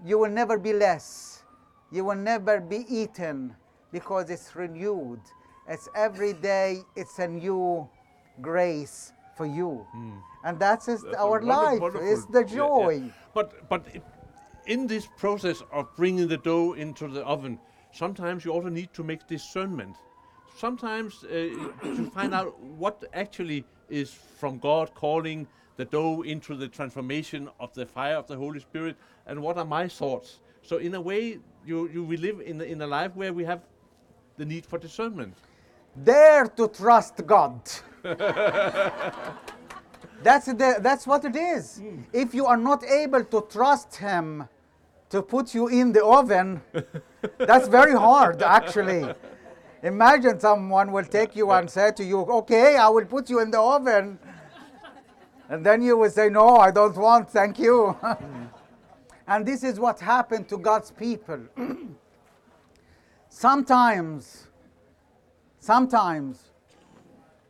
You 0.05 0.19
will 0.19 0.31
never 0.31 0.59
be 0.59 0.75
less. 0.75 1.36
You 1.91 2.05
will 2.05 2.17
never 2.17 2.61
be 2.61 2.85
eaten 2.89 3.55
because 3.93 4.31
it's 4.31 4.55
renewed. 4.57 5.21
It's 5.69 5.89
every 5.95 6.33
day, 6.33 6.83
it's 6.95 7.19
a 7.19 7.29
new 7.29 7.89
grace 8.41 9.13
for 9.37 9.47
you. 9.47 9.87
And 10.45 10.59
that 10.59 10.89
is 10.89 11.03
That's 11.03 11.17
our 11.17 11.41
life, 11.43 11.81
wonderful- 11.81 12.09
it's 12.13 12.25
the 12.27 12.41
yeah, 12.45 12.55
yeah. 12.55 12.57
joy. 12.57 13.03
But 13.35 13.69
but 13.69 13.83
i- 13.95 14.03
in 14.67 14.87
this 14.87 15.07
process 15.07 15.63
of 15.73 15.87
bringing 15.97 16.29
the 16.29 16.37
dough 16.39 16.73
into 16.75 17.09
the 17.09 17.25
oven, 17.25 17.59
sometimes 17.93 18.45
you 18.45 18.53
also 18.53 18.69
need 18.69 18.93
to 18.95 19.03
make 19.05 19.27
discernment. 19.27 19.97
Sometimes 20.57 21.25
uh, 21.25 21.29
to 21.97 22.11
find 22.15 22.33
out 22.35 22.59
what 22.61 23.05
actually 23.13 23.65
is 23.91 24.11
from 24.13 24.59
God 24.59 24.95
calling 24.95 25.47
the 25.77 25.85
dough 25.85 26.23
into 26.23 26.57
the 26.57 26.69
transformation 26.69 27.49
of 27.61 27.73
the 27.75 27.85
fire 27.87 28.17
of 28.17 28.27
the 28.27 28.37
Holy 28.37 28.61
Spirit, 28.61 28.97
and 29.27 29.41
what 29.43 29.59
are 29.59 29.65
my 29.67 29.89
thoughts. 29.89 30.41
So 30.63 30.79
in 30.79 30.95
a 30.95 31.01
way, 31.01 31.39
you 31.67 31.89
you 31.93 32.05
we 32.05 32.17
live 32.17 32.41
in 32.41 32.61
a- 32.61 32.65
in 32.65 32.81
a 32.83 32.87
life 32.87 33.13
where 33.15 33.33
we 33.33 33.45
have 33.45 33.61
the 34.39 34.45
need 34.45 34.65
for 34.67 34.79
discernment. 34.79 35.35
Dare 36.05 36.47
to 36.47 36.69
trust 36.69 37.27
God. 37.27 37.61
that's, 40.23 40.47
the, 40.47 40.77
that's 40.81 41.07
what 41.07 41.25
it 41.25 41.35
is. 41.37 41.79
Hmm. 41.79 42.03
If 42.13 42.35
you 42.35 42.45
are 42.47 42.57
not 42.59 42.85
able 42.85 43.25
to 43.25 43.47
trust 43.51 43.97
Him 43.97 44.47
to 45.09 45.23
put 45.23 45.55
you 45.55 45.69
in 45.69 45.93
the 45.93 46.05
oven, 46.05 46.61
that's 47.39 47.69
very 47.69 47.95
hard, 47.95 48.43
actually. 48.43 49.09
Imagine 49.83 50.39
someone 50.39 50.93
will 50.93 51.05
take 51.05 51.35
you 51.35 51.51
and 51.53 51.71
say 51.71 51.93
to 51.93 52.05
you, 52.05 52.21
Okay, 52.21 52.77
I 52.77 52.89
will 52.89 53.07
put 53.07 53.31
you 53.31 53.41
in 53.41 53.51
the 53.51 53.61
oven. 53.61 54.19
And 55.49 55.65
then 55.65 55.81
you 55.81 55.97
will 55.97 56.11
say, 56.11 56.29
No, 56.29 56.57
I 56.57 56.71
don't 56.71 56.97
want, 56.97 57.31
thank 57.31 57.59
you. 57.59 57.97
Hmm. 58.03 58.45
And 59.27 59.45
this 59.45 59.65
is 59.65 59.81
what 59.81 60.01
happened 60.01 60.49
to 60.49 60.59
God's 60.59 60.91
people. 60.91 61.41
Sometimes, 63.29 64.47
sometimes, 65.59 66.53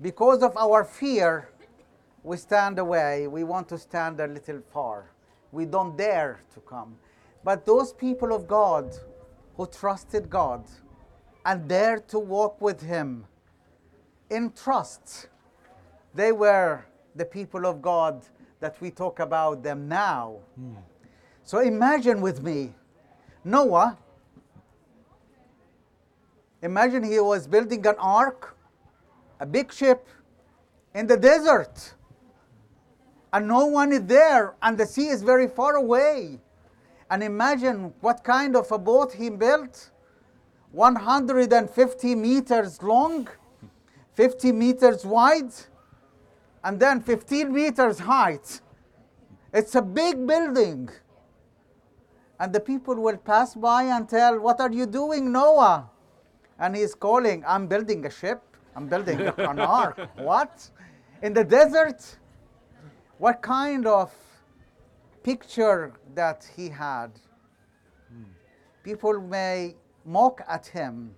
because 0.00 0.42
of 0.42 0.56
our 0.56 0.82
fear, 0.82 1.48
we 2.24 2.36
stand 2.36 2.80
away. 2.80 3.28
We 3.28 3.44
want 3.44 3.68
to 3.68 3.78
stand 3.78 4.18
a 4.18 4.26
little 4.26 4.60
far. 4.72 5.12
We 5.52 5.64
don't 5.64 5.96
dare 5.96 6.40
to 6.54 6.60
come. 6.60 6.96
But 7.44 7.64
those 7.64 7.92
people 7.92 8.34
of 8.34 8.48
God 8.48 8.96
who 9.56 9.66
trusted 9.68 10.28
God 10.28 10.64
and 11.44 11.68
dared 11.68 12.08
to 12.08 12.18
walk 12.18 12.60
with 12.60 12.80
Him 12.82 13.24
in 14.28 14.50
trust, 14.50 15.28
they 16.14 16.32
were 16.32 16.84
the 17.14 17.24
people 17.24 17.64
of 17.64 17.80
God 17.80 18.26
that 18.58 18.80
we 18.80 18.90
talk 18.90 19.20
about 19.20 19.62
them 19.62 19.86
now. 19.86 20.38
Hmm. 20.56 20.74
So 21.46 21.60
imagine 21.60 22.20
with 22.20 22.42
me 22.42 22.74
Noah. 23.44 23.96
Imagine 26.60 27.04
he 27.04 27.20
was 27.20 27.46
building 27.46 27.86
an 27.86 27.94
ark, 28.00 28.56
a 29.38 29.46
big 29.46 29.72
ship 29.72 30.08
in 30.92 31.06
the 31.06 31.16
desert, 31.16 31.94
and 33.32 33.46
no 33.46 33.66
one 33.66 33.92
is 33.92 34.04
there, 34.06 34.56
and 34.60 34.76
the 34.76 34.86
sea 34.86 35.06
is 35.06 35.22
very 35.22 35.46
far 35.46 35.76
away. 35.76 36.40
And 37.10 37.22
imagine 37.22 37.94
what 38.00 38.24
kind 38.24 38.56
of 38.56 38.72
a 38.72 38.78
boat 38.78 39.12
he 39.12 39.30
built 39.30 39.92
150 40.72 42.14
meters 42.16 42.82
long, 42.82 43.28
50 44.14 44.50
meters 44.50 45.04
wide, 45.04 45.52
and 46.64 46.80
then 46.80 47.00
15 47.00 47.52
meters 47.52 48.00
height. 48.00 48.60
It's 49.52 49.76
a 49.76 49.82
big 49.82 50.26
building. 50.26 50.90
And 52.38 52.52
the 52.52 52.60
people 52.60 52.94
will 52.96 53.16
pass 53.16 53.54
by 53.54 53.84
and 53.84 54.08
tell, 54.08 54.38
What 54.40 54.60
are 54.60 54.72
you 54.72 54.86
doing, 54.86 55.32
Noah? 55.32 55.88
And 56.58 56.76
he's 56.76 56.94
calling, 56.94 57.42
I'm 57.46 57.66
building 57.66 58.04
a 58.04 58.10
ship, 58.10 58.42
I'm 58.74 58.86
building 58.88 59.20
an 59.20 59.58
ark. 59.58 59.98
What? 60.16 60.70
In 61.22 61.32
the 61.32 61.44
desert? 61.44 62.18
What 63.18 63.40
kind 63.40 63.86
of 63.86 64.12
picture 65.22 65.94
that 66.14 66.46
he 66.56 66.68
had? 66.68 67.10
Hmm. 68.10 68.24
People 68.82 69.20
may 69.20 69.74
mock 70.04 70.42
at 70.46 70.66
him, 70.66 71.14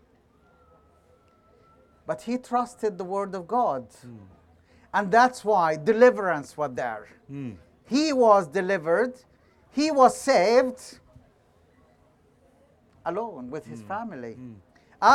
but 2.07 2.23
he 2.23 2.39
trusted 2.39 2.97
the 2.97 3.05
word 3.05 3.35
of 3.35 3.49
God. 3.49 3.87
Hmm. 4.03 4.17
And 4.95 5.11
that's 5.11 5.45
why 5.45 5.77
deliverance 5.77 6.57
was 6.57 6.71
there. 6.75 7.09
Hmm. 7.27 7.53
He 7.87 8.13
was 8.13 8.47
delivered, 8.47 9.15
he 9.73 9.91
was 9.91 10.17
saved 10.17 11.01
alone 13.09 13.51
with 13.51 13.67
his 13.67 13.83
mm. 13.83 13.89
family. 13.89 14.37
Mm. 14.39 14.55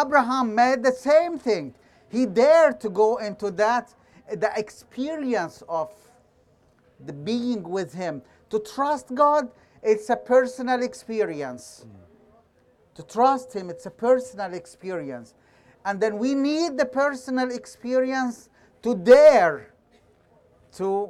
Abraham 0.01 0.53
made 0.56 0.84
the 0.84 0.91
same 0.91 1.38
thing. 1.38 1.73
He 2.10 2.25
dared 2.25 2.79
to 2.82 2.89
go 2.89 3.17
into 3.17 3.51
that, 3.51 3.93
the 4.29 4.51
experience 4.56 5.63
of 5.67 5.91
the 7.06 7.13
being 7.13 7.63
with 7.63 7.93
him. 7.93 8.21
To 8.49 8.60
trust 8.60 9.13
God, 9.13 9.49
it's 9.82 10.10
a 10.10 10.15
personal 10.15 10.84
experience. 10.84 11.86
Mm. 11.86 12.95
To 12.95 13.03
trust 13.03 13.53
him, 13.53 13.69
it's 13.69 13.86
a 13.86 13.91
personal 13.91 14.53
experience. 14.53 15.34
And 15.86 15.99
then 15.99 16.17
we 16.17 16.36
need 16.36 16.77
the 16.77 16.86
personal 16.86 17.51
experience 17.51 18.49
to 18.84 18.95
dare 18.95 19.73
to 20.73 21.10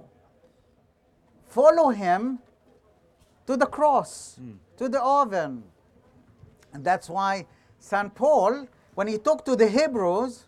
follow 1.47 1.89
him 1.89 2.39
to 3.45 3.57
the 3.57 3.65
cross, 3.65 4.39
to 4.77 4.89
the 4.89 5.01
oven. 5.01 5.63
And 6.73 6.83
that's 6.83 7.09
why 7.09 7.45
St. 7.79 8.13
Paul, 8.13 8.67
when 8.95 9.07
he 9.07 9.17
talked 9.17 9.45
to 9.45 9.55
the 9.55 9.67
Hebrews 9.67 10.45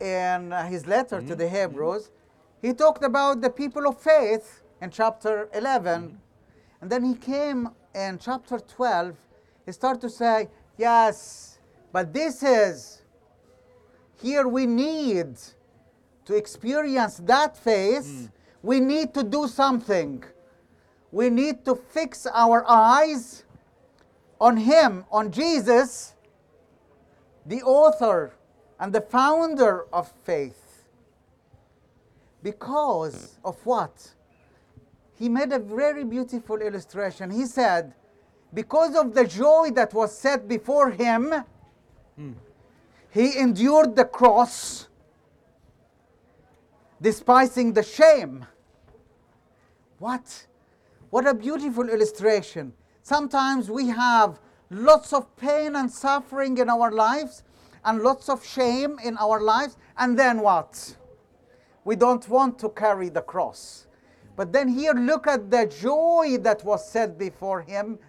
in 0.00 0.52
uh, 0.52 0.66
his 0.66 0.86
letter 0.86 1.20
to 1.20 1.26
mm-hmm. 1.26 1.34
the 1.34 1.44
mm-hmm. 1.44 1.72
Hebrews, 1.72 2.10
he 2.62 2.72
talked 2.72 3.04
about 3.04 3.40
the 3.40 3.50
people 3.50 3.86
of 3.86 4.00
faith 4.00 4.62
in 4.80 4.90
chapter 4.90 5.48
11. 5.54 6.02
Mm-hmm. 6.02 6.16
And 6.80 6.90
then 6.90 7.04
he 7.04 7.14
came 7.14 7.70
in 7.94 8.18
chapter 8.18 8.58
12, 8.58 9.16
he 9.64 9.72
started 9.72 10.00
to 10.02 10.10
say, 10.10 10.48
Yes, 10.76 11.58
but 11.92 12.12
this 12.12 12.42
is, 12.42 13.02
here 14.20 14.46
we 14.46 14.66
need 14.66 15.38
to 16.26 16.34
experience 16.34 17.16
that 17.24 17.56
faith. 17.56 18.04
Mm. 18.04 18.30
We 18.62 18.80
need 18.80 19.14
to 19.14 19.22
do 19.22 19.48
something. 19.48 20.22
We 21.10 21.30
need 21.30 21.64
to 21.64 21.74
fix 21.74 22.26
our 22.26 22.64
eyes 22.68 23.44
on 24.40 24.56
Him, 24.56 25.04
on 25.10 25.30
Jesus, 25.30 26.14
the 27.46 27.62
author 27.62 28.32
and 28.78 28.92
the 28.92 29.00
founder 29.00 29.86
of 29.92 30.10
faith. 30.24 30.84
Because 32.42 33.38
of 33.44 33.56
what? 33.64 34.12
He 35.18 35.28
made 35.28 35.52
a 35.52 35.58
very 35.58 36.04
beautiful 36.04 36.58
illustration. 36.58 37.30
He 37.30 37.46
said, 37.46 37.94
Because 38.52 38.94
of 38.94 39.14
the 39.14 39.26
joy 39.26 39.70
that 39.72 39.94
was 39.94 40.16
set 40.16 40.46
before 40.46 40.90
him, 40.90 41.32
hmm. 42.16 42.32
he 43.10 43.38
endured 43.38 43.96
the 43.96 44.04
cross, 44.04 44.88
despising 47.00 47.72
the 47.72 47.82
shame. 47.82 48.46
What? 49.98 50.46
What 51.10 51.26
a 51.26 51.32
beautiful 51.32 51.88
illustration. 51.88 52.74
Sometimes 53.06 53.70
we 53.70 53.86
have 53.86 54.40
lots 54.68 55.12
of 55.12 55.36
pain 55.36 55.76
and 55.76 55.88
suffering 55.88 56.58
in 56.58 56.68
our 56.68 56.90
lives 56.90 57.44
and 57.84 58.02
lots 58.02 58.28
of 58.28 58.44
shame 58.44 58.98
in 58.98 59.16
our 59.18 59.40
lives, 59.40 59.76
and 59.96 60.18
then 60.18 60.40
what? 60.40 60.96
We 61.84 61.94
don't 61.94 62.28
want 62.28 62.58
to 62.58 62.68
carry 62.70 63.08
the 63.08 63.22
cross. 63.22 63.86
But 64.34 64.52
then 64.52 64.66
here, 64.66 64.92
look 64.92 65.28
at 65.28 65.52
the 65.52 65.66
joy 65.66 66.38
that 66.40 66.64
was 66.64 66.90
set 66.90 67.16
before 67.16 67.60
him. 67.62 68.00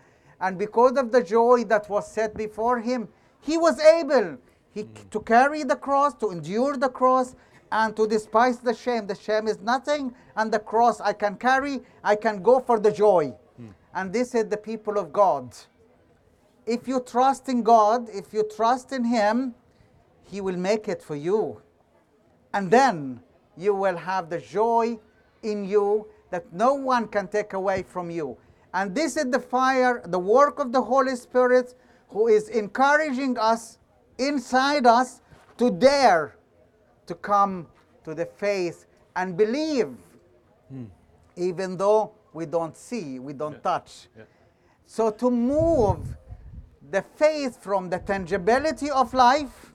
And 0.42 0.58
because 0.58 0.98
of 0.98 1.12
the 1.12 1.22
joy 1.22 1.64
that 1.66 1.88
was 1.92 2.12
set 2.12 2.34
before 2.34 2.80
him, 2.80 3.08
he 3.40 3.56
was 3.56 3.80
able 3.80 4.40
he, 4.72 4.86
to 5.12 5.20
carry 5.20 5.62
the 5.62 5.76
cross, 5.76 6.16
to 6.16 6.32
endure 6.32 6.76
the 6.76 6.90
cross, 6.90 7.36
and 7.72 7.96
to 7.96 8.08
despise 8.08 8.58
the 8.58 8.74
shame. 8.74 9.06
The 9.06 9.14
shame 9.14 9.48
is 9.48 9.60
nothing, 9.60 10.16
and 10.36 10.52
the 10.52 10.58
cross 10.58 11.00
I 11.00 11.14
can 11.14 11.36
carry, 11.36 11.82
I 12.04 12.16
can 12.16 12.42
go 12.42 12.60
for 12.60 12.80
the 12.80 12.92
joy. 12.92 13.36
And 13.94 14.14
this 14.14 14.36
is 14.36 14.46
the 14.48 14.58
people 14.58 14.98
of 14.98 15.12
God. 15.12 15.56
If 16.66 16.88
you 16.88 17.00
trust 17.00 17.50
in 17.50 17.64
God, 17.64 18.10
if 18.10 18.34
you 18.34 18.48
trust 18.56 18.92
in 18.92 19.04
Him, 19.04 19.56
He 20.24 20.42
will 20.42 20.58
make 20.58 20.88
it 20.88 21.02
for 21.02 21.16
you. 21.16 21.62
And 22.54 22.70
then 22.70 23.22
you 23.56 23.74
will 23.74 23.98
have 23.98 24.30
the 24.30 24.40
joy 24.40 25.00
in 25.44 25.66
you 25.66 26.08
that 26.30 26.52
no 26.54 26.74
one 26.74 27.08
can 27.08 27.28
take 27.28 27.54
away 27.54 27.84
from 27.84 28.12
you. 28.12 28.38
And 28.74 28.94
this 28.94 29.18
is 29.18 29.32
the 29.32 29.40
fire, 29.40 30.02
the 30.06 30.20
work 30.20 30.60
of 30.60 30.72
the 30.72 30.82
Holy 30.82 31.16
Spirit 31.16 31.74
who 32.10 32.28
is 32.28 32.50
encouraging 32.50 33.38
us 33.38 33.80
inside 34.18 34.86
us 34.86 35.22
to 35.58 35.72
dare 35.72 36.36
to 37.06 37.16
come 37.16 37.68
to 38.04 38.14
the 38.14 38.26
faith 38.26 38.86
and 39.16 39.36
believe, 39.36 39.90
hmm. 40.70 40.86
even 41.36 41.78
though 41.78 42.12
we 42.38 42.46
don't 42.46 42.78
see, 42.78 43.18
we 43.18 43.34
don't 43.34 43.62
touch. 43.64 44.08
Yeah. 44.16 44.24
So 44.86 45.10
to 45.10 45.32
move 45.32 46.16
the 46.92 47.02
faith 47.02 47.62
from 47.62 47.90
the 47.90 47.98
tangibility 47.98 48.92
of 48.92 49.12
life 49.14 49.74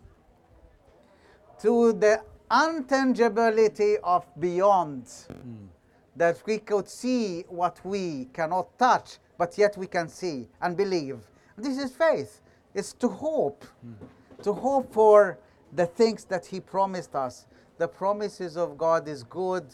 to 1.61 1.93
the 1.93 2.23
untangibility 2.49 3.97
of 4.05 4.25
beyond, 4.39 5.09
hmm. 5.29 5.67
that 6.15 6.41
we 6.47 6.59
could 6.59 6.89
see 6.89 7.45
what 7.49 7.81
we 7.85 8.29
cannot 8.33 8.79
touch, 8.79 9.19
but 9.37 9.59
yet 9.59 9.77
we 9.77 9.89
can 9.89 10.09
see 10.09 10.49
and 10.61 10.77
believe. 10.77 11.19
This 11.59 11.79
is 11.79 11.91
faith. 11.93 12.41
It's 12.75 12.93
to 12.95 13.09
hope, 13.09 13.65
hmm. 13.65 13.95
to 14.43 14.53
hope 14.53 14.93
for 14.93 15.39
the 15.73 15.87
things 15.87 16.25
that 16.27 16.47
He 16.47 16.61
promised 16.61 17.17
us. 17.17 17.47
The 17.79 17.89
promises 17.89 18.57
of 18.57 18.79
God 18.79 19.09
is 19.09 19.25
good, 19.25 19.67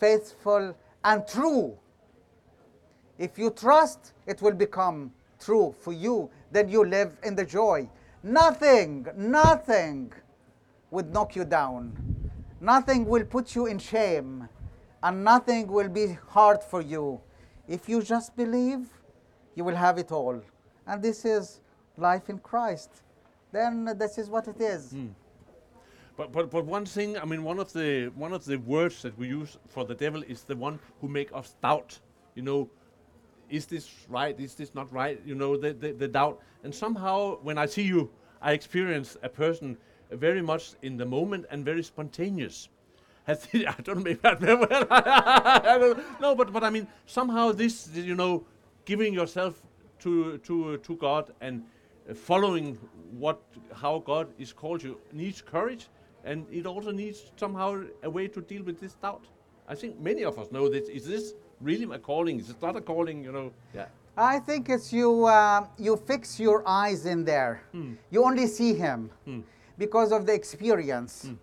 faithful, 0.00 0.74
and 1.04 1.26
true. 1.28 1.78
If 3.20 3.38
you 3.38 3.50
trust, 3.50 4.14
it 4.26 4.40
will 4.40 4.54
become 4.54 5.12
true 5.38 5.74
for 5.78 5.92
you. 5.92 6.30
Then 6.50 6.70
you 6.70 6.86
live 6.86 7.18
in 7.22 7.34
the 7.34 7.44
joy. 7.44 7.86
Nothing, 8.22 9.06
nothing 9.14 10.10
would 10.90 11.12
knock 11.12 11.36
you 11.36 11.44
down. 11.44 11.92
Nothing 12.62 13.04
will 13.04 13.24
put 13.24 13.54
you 13.54 13.66
in 13.66 13.78
shame. 13.78 14.48
And 15.02 15.22
nothing 15.22 15.66
will 15.66 15.90
be 15.90 16.16
hard 16.28 16.62
for 16.62 16.80
you. 16.80 17.20
If 17.68 17.90
you 17.90 18.02
just 18.02 18.34
believe, 18.36 18.88
you 19.54 19.64
will 19.64 19.76
have 19.76 19.98
it 19.98 20.10
all. 20.10 20.40
And 20.86 21.02
this 21.02 21.26
is 21.26 21.60
life 21.98 22.30
in 22.30 22.38
Christ. 22.38 23.02
Then 23.52 23.98
this 23.98 24.16
is 24.16 24.30
what 24.30 24.48
it 24.48 24.62
is. 24.62 24.92
Hmm. 24.92 25.08
But, 26.16 26.32
but 26.32 26.50
but 26.50 26.64
one 26.64 26.86
thing, 26.86 27.18
I 27.18 27.24
mean, 27.26 27.44
one 27.44 27.58
of 27.58 27.72
the 27.72 28.10
one 28.14 28.32
of 28.32 28.44
the 28.44 28.56
words 28.56 29.02
that 29.02 29.16
we 29.18 29.28
use 29.28 29.58
for 29.68 29.84
the 29.84 29.94
devil 29.94 30.22
is 30.22 30.42
the 30.42 30.56
one 30.56 30.78
who 31.00 31.08
make 31.08 31.30
us 31.34 31.54
doubt. 31.62 31.98
You 32.34 32.42
know, 32.42 32.70
is 33.50 33.66
this 33.66 33.90
right? 34.08 34.38
Is 34.38 34.54
this 34.54 34.74
not 34.74 34.92
right? 34.92 35.20
You 35.24 35.34
know, 35.34 35.56
the, 35.56 35.72
the, 35.72 35.92
the 35.92 36.08
doubt. 36.08 36.40
And 36.64 36.74
somehow, 36.74 37.38
when 37.42 37.58
I 37.58 37.66
see 37.66 37.82
you, 37.82 38.10
I 38.40 38.52
experience 38.52 39.16
a 39.22 39.28
person 39.28 39.76
very 40.10 40.42
much 40.42 40.74
in 40.82 40.96
the 40.96 41.06
moment 41.06 41.46
and 41.50 41.64
very 41.64 41.82
spontaneous. 41.82 42.68
I 43.28 43.36
don't 43.84 44.04
know. 44.04 44.16
I 44.24 45.78
don't, 45.78 46.20
no, 46.20 46.34
but 46.34 46.52
but 46.52 46.64
I 46.64 46.70
mean, 46.70 46.86
somehow 47.06 47.52
this, 47.52 47.90
you 47.94 48.14
know, 48.14 48.44
giving 48.84 49.14
yourself 49.14 49.62
to 50.00 50.38
to 50.38 50.78
to 50.78 50.96
God 50.96 51.32
and 51.40 51.62
following 52.14 52.78
what 53.12 53.40
how 53.72 53.98
God 53.98 54.28
is 54.38 54.52
called 54.52 54.82
you 54.82 54.98
needs 55.12 55.42
courage, 55.42 55.88
and 56.24 56.46
it 56.50 56.66
also 56.66 56.90
needs 56.90 57.30
somehow 57.36 57.82
a 58.02 58.10
way 58.10 58.26
to 58.28 58.40
deal 58.40 58.62
with 58.64 58.80
this 58.80 58.94
doubt. 58.94 59.26
I 59.68 59.74
think 59.74 60.00
many 60.00 60.24
of 60.24 60.38
us 60.38 60.50
know 60.50 60.68
this. 60.68 60.88
Is 60.88 61.06
this 61.06 61.34
really 61.60 61.86
my 61.86 61.98
calling? 61.98 62.38
Is 62.40 62.50
it 62.50 62.60
not 62.62 62.76
a 62.76 62.80
calling? 62.80 63.22
You 63.22 63.32
know? 63.32 63.52
Yeah. 63.74 63.86
I 64.16 64.38
think 64.38 64.68
it's 64.68 64.92
you. 64.92 65.26
Uh, 65.26 65.66
you 65.78 65.96
fix 65.96 66.38
your 66.40 66.66
eyes 66.66 67.06
in 67.06 67.24
there. 67.24 67.62
Hmm. 67.72 67.94
You 68.10 68.24
only 68.24 68.46
see 68.46 68.74
him 68.74 69.10
hmm. 69.24 69.40
because 69.78 70.12
of 70.12 70.26
the 70.26 70.34
experience, 70.34 71.26
hmm. 71.26 71.34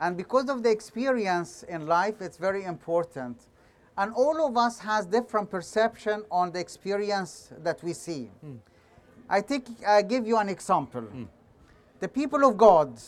and 0.00 0.16
because 0.16 0.48
of 0.48 0.62
the 0.62 0.70
experience 0.70 1.62
in 1.62 1.86
life, 1.86 2.20
it's 2.20 2.36
very 2.36 2.64
important. 2.64 3.36
And 3.98 4.12
all 4.12 4.46
of 4.46 4.56
us 4.58 4.78
has 4.80 5.06
different 5.06 5.50
perception 5.50 6.24
on 6.30 6.52
the 6.52 6.60
experience 6.60 7.52
that 7.62 7.82
we 7.82 7.94
see. 7.94 8.28
I 9.26 9.40
think 9.40 9.68
I 9.86 10.02
give 10.02 10.26
you 10.26 10.36
an 10.36 10.50
example. 10.50 11.04
The 12.00 12.08
people 12.08 12.44
of 12.44 12.58
God 12.58 13.00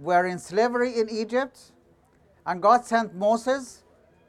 were 0.00 0.26
in 0.26 0.40
slavery 0.40 0.98
in 0.98 1.08
Egypt, 1.08 1.60
and 2.44 2.60
God 2.60 2.84
sent 2.84 3.14
Moses 3.14 3.84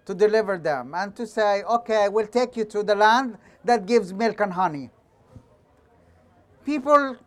to 0.05 0.13
deliver 0.13 0.57
them 0.57 0.93
and 0.95 1.15
to 1.15 1.27
say, 1.27 1.63
Okay, 1.63 2.09
we'll 2.09 2.27
take 2.27 2.57
you 2.57 2.65
to 2.65 2.83
the 2.83 2.95
land 2.95 3.37
that 3.63 3.85
gives 3.85 4.13
milk 4.13 4.39
and 4.39 4.53
honey. 4.53 4.89
People 6.65 7.17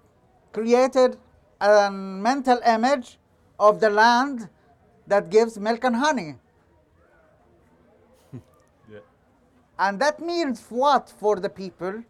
created 0.53 1.17
a 1.61 1.91
mental 1.91 2.61
image 2.67 3.19
of 3.59 3.81
the 3.81 3.91
land 3.91 4.49
that 5.07 5.31
gives 5.31 5.59
milk 5.59 5.85
and 5.85 5.97
honey. 5.97 6.37
Yeah. 8.91 9.01
And 9.79 10.01
that 10.01 10.21
means 10.21 10.65
what 10.69 11.13
for 11.19 11.37
the 11.37 11.49
people? 11.49 12.03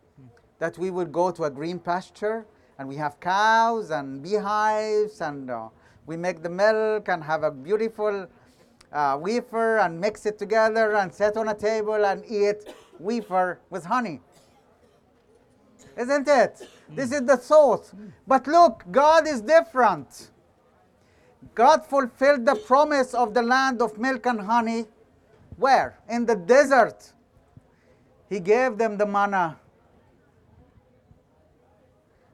That 0.58 0.78
we 0.78 0.90
would 0.90 1.12
go 1.12 1.30
to 1.30 1.44
a 1.44 1.50
green 1.50 1.78
pasture 1.78 2.46
and 2.78 2.88
we 2.88 2.96
have 2.96 3.20
cows 3.20 3.90
and 3.90 4.22
beehives 4.22 5.20
and 5.20 5.50
uh, 5.50 5.68
we 6.06 6.16
make 6.16 6.42
the 6.42 6.48
milk 6.48 7.08
and 7.08 7.22
have 7.22 7.42
a 7.42 7.50
beautiful 7.50 8.26
uh, 8.94 9.18
wafer 9.20 9.78
and 9.78 10.00
mix 10.00 10.24
it 10.24 10.38
together 10.38 10.94
and 10.94 11.12
set 11.12 11.36
on 11.36 11.48
a 11.48 11.54
table 11.54 12.06
and 12.06 12.24
eat 12.26 12.72
wafer 12.98 13.58
with 13.68 13.84
honey. 13.84 14.20
Isn't 15.96 16.28
it? 16.28 16.68
This 16.88 17.12
is 17.12 17.22
the 17.22 17.36
thought. 17.36 17.92
But 18.26 18.46
look, 18.46 18.84
God 18.90 19.26
is 19.26 19.40
different. 19.40 20.30
God 21.54 21.84
fulfilled 21.86 22.46
the 22.46 22.54
promise 22.54 23.14
of 23.14 23.34
the 23.34 23.42
land 23.42 23.82
of 23.82 23.98
milk 23.98 24.26
and 24.26 24.40
honey. 24.40 24.86
Where? 25.56 25.98
In 26.08 26.26
the 26.26 26.36
desert. 26.36 27.12
He 28.28 28.40
gave 28.40 28.78
them 28.78 28.96
the 28.96 29.06
manna 29.06 29.58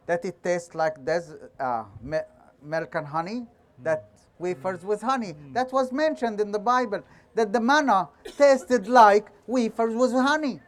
that 0.07 0.24
it 0.24 0.43
tastes 0.43 0.74
like 0.74 1.05
des- 1.05 1.37
uh, 1.59 1.84
mi- 2.03 2.18
milk 2.62 2.95
and 2.95 3.07
honey, 3.07 3.47
that 3.82 4.09
wafers 4.41 4.84
with 4.84 5.03
honey. 5.03 5.34
Mm. 5.34 5.55
That 5.55 5.72
was 5.72 5.93
mentioned 5.93 6.41
in 6.41 6.51
the 6.51 6.59
Bible, 6.59 7.03
that 7.34 7.53
the 7.53 7.61
manna 7.61 8.09
tasted 8.36 8.88
like 8.88 9.28
wafers 9.47 9.95
with 9.95 10.12
honey. 10.12 10.61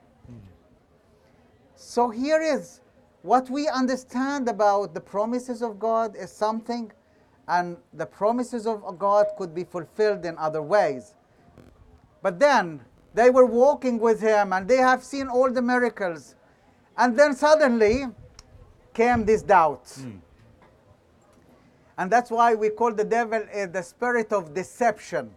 So 1.75 2.11
here 2.11 2.41
is 2.41 2.81
what 3.23 3.51
we 3.51 3.68
understand 3.68 4.49
about 4.49 4.95
the 4.95 5.01
promises 5.01 5.62
of 5.62 5.79
God 5.79 6.14
is 6.16 6.31
something, 6.31 6.93
and 7.49 7.77
the 7.93 8.07
promises 8.07 8.66
of 8.66 8.99
God 8.99 9.27
could 9.37 9.55
be 9.55 9.64
fulfilled 9.64 10.25
in 10.25 10.39
other 10.39 10.62
ways. 10.62 11.14
But 12.23 12.39
then 12.39 12.81
they 13.14 13.31
were 13.31 13.47
walking 13.47 13.99
with 13.99 14.20
him 14.20 14.53
and 14.53 14.68
they 14.68 14.77
have 14.77 15.03
seen 15.03 15.29
all 15.29 15.51
the 15.51 15.62
miracles. 15.62 16.37
And 16.97 17.18
then 17.18 17.35
suddenly 17.35 18.07
came 18.95 19.25
this 19.25 19.43
doubt. 19.43 19.85
Mm. 19.85 20.20
And 21.99 22.11
that's 22.11 22.30
why 22.30 22.55
we 22.55 22.70
call 22.70 22.93
the 22.93 23.05
devil 23.05 23.43
uh, 23.55 23.66
the 23.66 23.82
spirit 23.82 24.32
of 24.32 24.55
deception. 24.55 25.30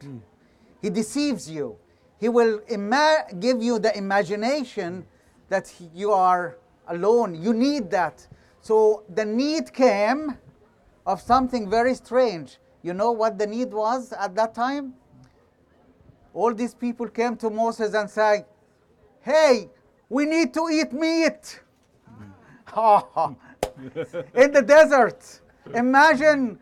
He 0.81 0.89
deceives 0.89 1.49
you. 1.49 1.77
He 2.19 2.29
will 2.29 2.61
ima- 2.67 3.25
give 3.39 3.61
you 3.61 3.79
the 3.79 3.95
imagination 3.97 5.05
that 5.49 5.71
you 5.93 6.11
are 6.11 6.57
alone. 6.87 7.41
You 7.41 7.53
need 7.53 7.91
that. 7.91 8.27
So 8.61 9.03
the 9.13 9.25
need 9.25 9.73
came 9.73 10.37
of 11.05 11.21
something 11.21 11.69
very 11.69 11.93
strange. 11.93 12.57
You 12.81 12.93
know 12.93 13.11
what 13.11 13.37
the 13.37 13.47
need 13.47 13.73
was 13.73 14.13
at 14.13 14.35
that 14.35 14.55
time? 14.55 14.93
All 16.33 16.53
these 16.53 16.73
people 16.73 17.07
came 17.07 17.35
to 17.37 17.49
Moses 17.49 17.93
and 17.93 18.09
said, 18.09 18.45
Hey, 19.21 19.69
we 20.09 20.25
need 20.25 20.53
to 20.53 20.69
eat 20.69 20.93
meat. 20.93 21.61
in 24.35 24.51
the 24.51 24.63
desert. 24.65 25.41
Imagine 25.73 26.59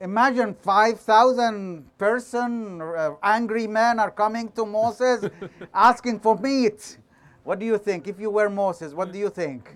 imagine 0.00 0.54
5000 0.54 1.98
person 1.98 2.80
uh, 2.80 3.14
angry 3.22 3.66
men 3.66 3.98
are 3.98 4.10
coming 4.10 4.50
to 4.52 4.66
Moses 4.66 5.28
asking 5.74 6.20
for 6.20 6.36
meat. 6.36 6.98
What 7.42 7.58
do 7.58 7.66
you 7.66 7.78
think 7.78 8.08
if 8.08 8.18
you 8.18 8.30
were 8.30 8.48
Moses? 8.48 8.94
What 8.94 9.12
do 9.12 9.18
you 9.18 9.30
think? 9.30 9.68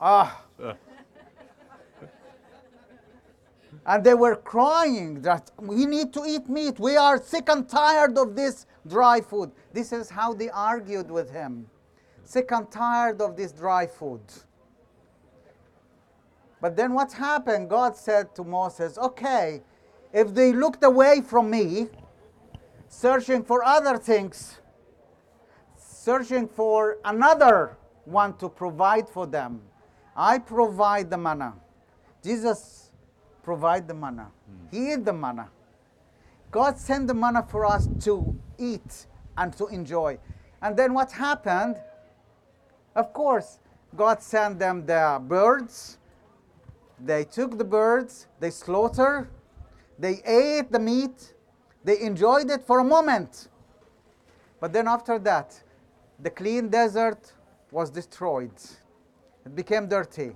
Ah. 0.00 0.42
And 3.86 4.02
they 4.02 4.14
were 4.14 4.36
crying 4.36 5.20
that 5.22 5.50
we 5.58 5.84
need 5.84 6.12
to 6.14 6.24
eat 6.24 6.48
meat. 6.48 6.78
We 6.78 6.96
are 6.96 7.22
sick 7.22 7.50
and 7.50 7.68
tired 7.68 8.16
of 8.16 8.34
this 8.34 8.64
dry 8.86 9.20
food. 9.20 9.50
This 9.74 9.92
is 9.92 10.08
how 10.08 10.32
they 10.32 10.48
argued 10.48 11.10
with 11.10 11.30
him. 11.30 11.66
Sick 12.22 12.50
and 12.50 12.70
tired 12.70 13.20
of 13.20 13.36
this 13.36 13.52
dry 13.52 13.86
food. 13.86 14.22
But 16.64 16.76
then 16.76 16.94
what 16.94 17.12
happened? 17.12 17.68
God 17.68 17.94
said 17.94 18.34
to 18.36 18.42
Moses, 18.42 18.96
Okay, 18.96 19.60
if 20.14 20.32
they 20.32 20.50
looked 20.50 20.82
away 20.82 21.20
from 21.20 21.50
me, 21.50 21.88
searching 22.88 23.44
for 23.44 23.62
other 23.62 23.98
things, 23.98 24.60
searching 25.76 26.48
for 26.48 26.96
another 27.04 27.76
one 28.06 28.32
to 28.38 28.48
provide 28.48 29.10
for 29.10 29.26
them, 29.26 29.60
I 30.16 30.38
provide 30.38 31.10
the 31.10 31.18
manna. 31.18 31.52
Jesus 32.22 32.92
provide 33.42 33.86
the 33.86 33.92
manna. 33.92 34.30
Hmm. 34.48 34.74
He 34.74 34.88
is 34.92 35.04
the 35.04 35.12
manna. 35.12 35.50
God 36.50 36.78
sent 36.78 37.08
the 37.08 37.14
manna 37.14 37.46
for 37.46 37.66
us 37.66 37.90
to 38.04 38.34
eat 38.56 39.06
and 39.36 39.54
to 39.58 39.66
enjoy. 39.66 40.18
And 40.62 40.74
then 40.74 40.94
what 40.94 41.12
happened? 41.12 41.76
Of 42.96 43.12
course, 43.12 43.58
God 43.94 44.22
sent 44.22 44.58
them 44.58 44.86
the 44.86 45.20
birds. 45.20 45.98
They 47.04 47.24
took 47.24 47.58
the 47.58 47.64
birds, 47.64 48.26
they 48.40 48.50
slaughtered, 48.50 49.28
they 49.98 50.22
ate 50.24 50.72
the 50.72 50.78
meat, 50.78 51.34
they 51.84 52.00
enjoyed 52.00 52.50
it 52.50 52.66
for 52.66 52.78
a 52.78 52.84
moment. 52.84 53.48
But 54.60 54.72
then 54.72 54.88
after 54.88 55.18
that, 55.18 55.62
the 56.18 56.30
clean 56.30 56.68
desert 56.68 57.32
was 57.70 57.90
destroyed. 57.90 58.52
It 59.44 59.54
became 59.54 59.88
dirty 59.88 60.34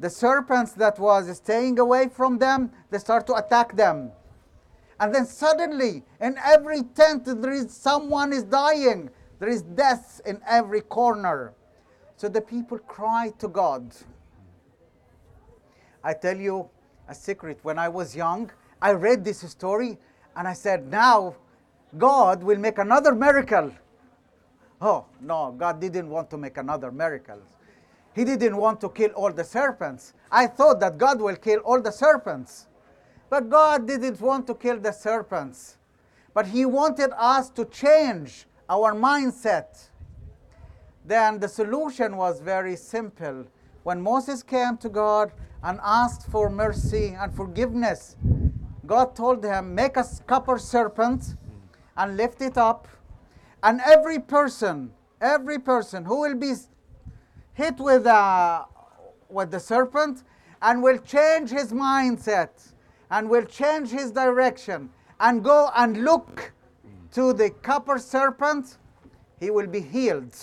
the 0.00 0.10
serpents 0.10 0.72
that 0.72 0.98
was 0.98 1.36
staying 1.36 1.78
away 1.78 2.08
from 2.08 2.38
them, 2.38 2.72
they 2.90 2.98
start 2.98 3.26
to 3.26 3.34
attack 3.34 3.76
them. 3.76 4.10
And 4.98 5.14
then 5.14 5.26
suddenly, 5.26 6.02
in 6.20 6.36
every 6.42 6.82
tent, 6.82 7.24
there 7.26 7.52
is 7.52 7.72
someone 7.72 8.32
is 8.32 8.42
dying. 8.44 9.10
There 9.38 9.48
is 9.48 9.62
death 9.62 10.20
in 10.26 10.40
every 10.46 10.80
corner. 10.80 11.54
So 12.16 12.28
the 12.28 12.40
people 12.40 12.78
cry 12.78 13.32
to 13.38 13.48
God. 13.48 13.94
I 16.02 16.14
tell 16.14 16.36
you 16.36 16.68
a 17.08 17.14
secret. 17.14 17.58
When 17.62 17.78
I 17.78 17.88
was 17.88 18.16
young, 18.16 18.50
I 18.80 18.92
read 18.92 19.24
this 19.24 19.40
story 19.40 19.98
and 20.36 20.48
I 20.48 20.52
said, 20.52 20.86
now 20.90 21.36
God 21.98 22.42
will 22.42 22.58
make 22.58 22.78
another 22.78 23.14
miracle. 23.14 23.72
Oh, 24.80 25.06
no, 25.20 25.54
God 25.58 25.80
didn't 25.80 26.08
want 26.08 26.30
to 26.30 26.38
make 26.38 26.56
another 26.56 26.90
miracle. 26.90 27.40
He 28.14 28.24
didn't 28.24 28.56
want 28.56 28.80
to 28.80 28.88
kill 28.88 29.10
all 29.10 29.32
the 29.32 29.44
serpents. 29.44 30.14
I 30.30 30.46
thought 30.46 30.80
that 30.80 30.98
God 30.98 31.20
will 31.20 31.36
kill 31.36 31.60
all 31.60 31.80
the 31.80 31.92
serpents. 31.92 32.66
But 33.28 33.48
God 33.48 33.86
didn't 33.86 34.20
want 34.20 34.46
to 34.48 34.54
kill 34.54 34.80
the 34.80 34.92
serpents. 34.92 35.76
But 36.34 36.46
He 36.46 36.64
wanted 36.64 37.10
us 37.16 37.50
to 37.50 37.64
change 37.66 38.46
our 38.68 38.94
mindset. 38.94 39.88
Then 41.04 41.38
the 41.38 41.48
solution 41.48 42.16
was 42.16 42.40
very 42.40 42.76
simple. 42.76 43.46
When 43.82 44.00
Moses 44.00 44.42
came 44.42 44.76
to 44.78 44.88
God 44.88 45.32
and 45.62 45.78
asked 45.82 46.26
for 46.30 46.48
mercy 46.48 47.16
and 47.18 47.34
forgiveness, 47.34 48.16
God 48.86 49.14
told 49.14 49.44
him, 49.44 49.74
Make 49.74 49.96
a 49.96 50.04
copper 50.26 50.58
serpent 50.58 51.34
and 51.96 52.16
lift 52.16 52.40
it 52.40 52.56
up. 52.56 52.88
And 53.62 53.80
every 53.84 54.18
person, 54.18 54.92
every 55.20 55.58
person 55.58 56.04
who 56.04 56.20
will 56.20 56.34
be 56.34 56.54
hit 57.52 57.78
with, 57.78 58.06
uh, 58.06 58.64
with 59.28 59.50
the 59.50 59.60
serpent 59.60 60.24
and 60.62 60.82
will 60.82 60.98
change 60.98 61.50
his 61.50 61.72
mindset 61.72 62.72
and 63.10 63.28
will 63.28 63.44
change 63.44 63.90
his 63.90 64.10
direction 64.10 64.90
and 65.20 65.44
go 65.44 65.70
and 65.76 66.04
look 66.04 66.52
to 67.12 67.32
the 67.32 67.50
copper 67.50 67.98
serpent, 67.98 68.78
he 69.38 69.50
will 69.50 69.66
be 69.66 69.80
healed. 69.80 70.34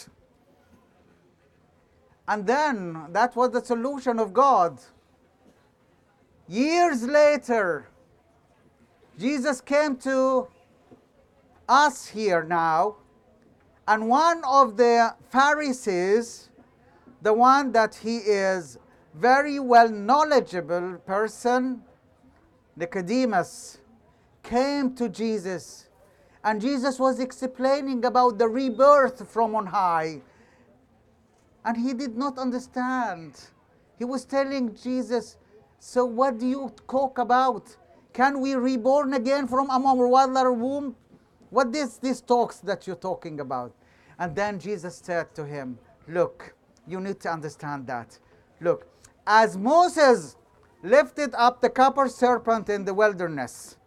And 2.27 2.45
then 2.45 3.07
that 3.11 3.35
was 3.35 3.51
the 3.51 3.63
solution 3.63 4.19
of 4.19 4.33
God. 4.33 4.79
Years 6.47 7.03
later, 7.03 7.89
Jesus 9.17 9.61
came 9.61 9.97
to 9.97 10.47
us 11.67 12.07
here 12.07 12.43
now, 12.43 12.97
and 13.87 14.07
one 14.07 14.41
of 14.45 14.77
the 14.77 15.15
Pharisees 15.29 16.47
the 17.21 17.33
one 17.33 17.71
that 17.71 17.95
he 17.95 18.17
is 18.17 18.77
very 19.15 19.59
well 19.59 19.89
knowledgeable 19.89 20.97
person, 21.05 21.83
Nicodemus, 22.75 23.79
came 24.43 24.93
to 24.95 25.09
Jesus. 25.09 25.89
And 26.43 26.61
Jesus 26.61 26.99
was 26.99 27.19
explaining 27.19 28.05
about 28.05 28.37
the 28.37 28.47
rebirth 28.47 29.27
from 29.29 29.55
on 29.55 29.65
high. 29.65 30.21
And 31.65 31.75
he 31.75 31.93
did 31.93 32.15
not 32.15 32.37
understand. 32.37 33.33
He 33.97 34.05
was 34.05 34.23
telling 34.23 34.75
Jesus, 34.75 35.35
So 35.79 36.05
what 36.05 36.39
do 36.39 36.47
you 36.47 36.73
talk 36.89 37.17
about? 37.17 37.75
Can 38.13 38.41
we 38.41 38.55
reborn 38.55 39.13
again 39.13 39.47
from 39.47 39.69
our 39.69 40.07
mother 40.27 40.51
womb? 40.51 40.95
What 41.49 41.75
is 41.75 41.97
this 41.97 42.21
talks 42.21 42.57
that 42.59 42.87
you're 42.87 42.95
talking 42.95 43.39
about? 43.39 43.73
And 44.19 44.35
then 44.35 44.59
Jesus 44.59 44.97
said 45.03 45.33
to 45.35 45.45
him, 45.45 45.77
Look, 46.07 46.55
you 46.87 46.99
need 46.99 47.19
to 47.21 47.29
understand 47.29 47.85
that. 47.87 48.17
Look, 48.59 48.87
as 49.25 49.57
Moses 49.57 50.35
lifted 50.81 51.33
up 51.35 51.61
the 51.61 51.69
copper 51.69 52.07
serpent 52.07 52.69
in 52.69 52.85
the 52.85 52.93
wilderness, 52.93 53.77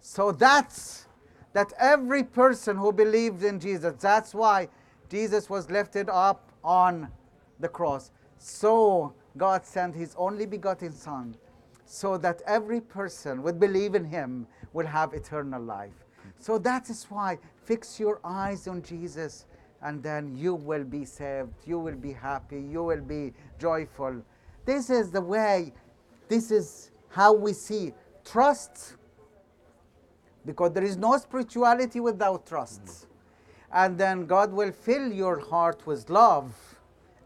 so 0.00 0.32
that's 0.32 1.06
that 1.52 1.72
every 1.78 2.22
person 2.22 2.76
who 2.76 2.92
believed 2.92 3.42
in 3.42 3.60
Jesus, 3.60 3.94
that's 4.00 4.34
why 4.34 4.68
Jesus 5.08 5.48
was 5.48 5.70
lifted 5.70 6.08
up 6.08 6.52
on 6.64 7.08
the 7.60 7.68
cross. 7.68 8.10
So 8.38 9.14
God 9.36 9.64
sent 9.64 9.94
his 9.94 10.14
only 10.16 10.46
begotten 10.46 10.92
Son, 10.92 11.36
so 11.84 12.18
that 12.18 12.42
every 12.46 12.80
person 12.80 13.42
would 13.42 13.60
believe 13.60 13.94
in 13.94 14.04
him 14.04 14.46
will 14.72 14.86
have 14.86 15.14
eternal 15.14 15.62
life. 15.62 16.04
So 16.38 16.58
that 16.58 16.90
is 16.90 17.06
why 17.08 17.38
fix 17.64 18.00
your 18.00 18.20
eyes 18.24 18.66
on 18.66 18.82
Jesus 18.82 19.46
and 19.82 20.02
then 20.02 20.34
you 20.34 20.54
will 20.54 20.84
be 20.84 21.04
saved, 21.04 21.54
you 21.64 21.78
will 21.78 21.94
be 21.94 22.12
happy, 22.12 22.60
you 22.60 22.82
will 22.82 23.00
be 23.00 23.32
joyful. 23.58 24.22
This 24.64 24.90
is 24.90 25.10
the 25.10 25.20
way, 25.20 25.72
this 26.28 26.50
is 26.50 26.90
how 27.08 27.32
we 27.34 27.52
see 27.52 27.92
trust, 28.24 28.96
because 30.44 30.72
there 30.72 30.82
is 30.82 30.96
no 30.96 31.16
spirituality 31.18 32.00
without 32.00 32.46
trust. 32.46 33.06
And 33.72 33.98
then 33.98 34.26
God 34.26 34.52
will 34.52 34.72
fill 34.72 35.12
your 35.12 35.38
heart 35.38 35.86
with 35.86 36.08
love 36.10 36.52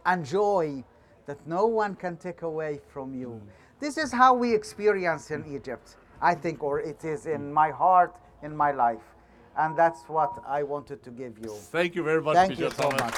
and 0.05 0.25
joy 0.25 0.85
that 1.31 1.47
no 1.47 1.66
one 1.66 1.95
can 1.95 2.16
take 2.16 2.43
away 2.43 2.81
from 2.93 3.14
you. 3.14 3.31
Mm. 3.31 3.49
This 3.78 3.97
is 4.05 4.12
how 4.12 4.35
we 4.35 4.55
experience 4.61 5.31
in 5.31 5.41
Egypt, 5.57 5.97
I 6.20 6.35
think, 6.35 6.62
or 6.62 6.81
it 6.81 7.05
is 7.05 7.26
in 7.26 7.43
mm. 7.43 7.53
my 7.53 7.70
heart, 7.70 8.12
in 8.43 8.57
my 8.57 8.72
life 8.72 9.07
and 9.57 9.76
that's 9.76 10.03
what 10.09 10.33
I 10.47 10.62
wanted 10.62 11.03
to 11.03 11.11
give 11.11 11.39
you. 11.39 11.51
Thank 11.51 11.95
you 11.95 12.03
very 12.03 12.22
much, 12.22 12.35
Thank 12.35 12.51
Bishop 12.51 12.64
you 12.64 12.70
so 12.70 12.91
Thomas. 12.91 13.01
much. 13.01 13.14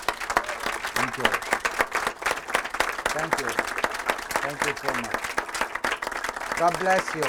Thank 0.99 1.17
you. 1.19 1.29
Thank 3.17 3.33
you. 3.41 3.51
Thank 4.45 4.59
you 4.67 4.75
so 4.83 4.91
much. 5.05 5.23
God 6.59 6.75
bless 6.81 7.05
you. 7.15 7.29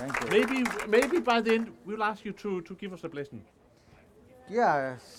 Thank 0.00 0.14
you. 0.20 0.26
Maybe, 0.36 0.58
maybe 0.88 1.18
by 1.20 1.40
then 1.40 1.72
we'll 1.84 2.02
ask 2.02 2.24
you 2.24 2.32
to, 2.32 2.60
to 2.62 2.74
give 2.74 2.92
us 2.92 3.04
a 3.04 3.08
blessing. 3.08 3.42
Yes. 4.48 5.15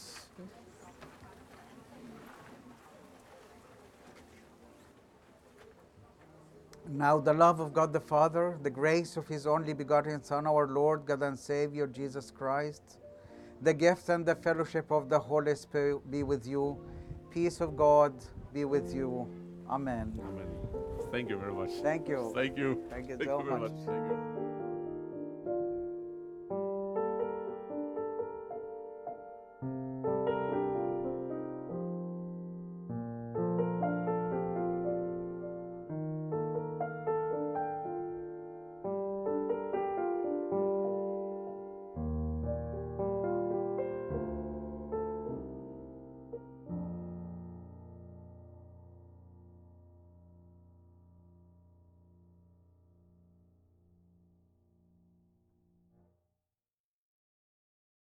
Now, 6.98 7.20
the 7.20 7.32
love 7.34 7.60
of 7.60 7.74
God 7.74 7.94
the 7.94 8.00
Father, 8.00 8.58
the 8.64 8.72
grace 8.72 9.18
of 9.18 9.28
His 9.28 9.46
only 9.46 9.74
begotten 9.74 10.24
Son, 10.24 10.48
our 10.48 10.68
Lord, 10.68 11.06
God 11.06 11.22
and 11.22 11.38
Savior, 11.38 11.86
Jesus 11.86 12.32
Christ, 12.32 12.98
the 13.62 13.72
gift 13.72 14.10
and 14.10 14.26
the 14.26 14.34
fellowship 14.34 14.90
of 14.92 15.08
the 15.08 15.20
Holy 15.20 15.54
Spirit 15.54 16.10
be 16.10 16.24
with 16.24 16.48
you. 16.48 16.76
peace 17.30 17.62
of 17.62 17.78
God 17.78 18.14
be 18.52 18.66
with 18.66 18.96
you. 18.96 19.28
Amen. 19.70 20.20
Amen. 20.28 20.48
Thank 21.12 21.30
you 21.30 21.38
very 21.38 21.54
much. 21.54 21.70
Thank 21.84 22.08
you. 22.08 22.32
Thank 22.34 22.58
you. 22.58 22.82
Thank 22.90 23.10
you 23.10 23.18
Thank 23.18 23.30
so 23.30 23.40
you 23.42 23.46
very 23.46 23.60
much. 23.60 23.72
much. 23.74 23.86
Thank 23.86 24.12
you. 24.12 24.37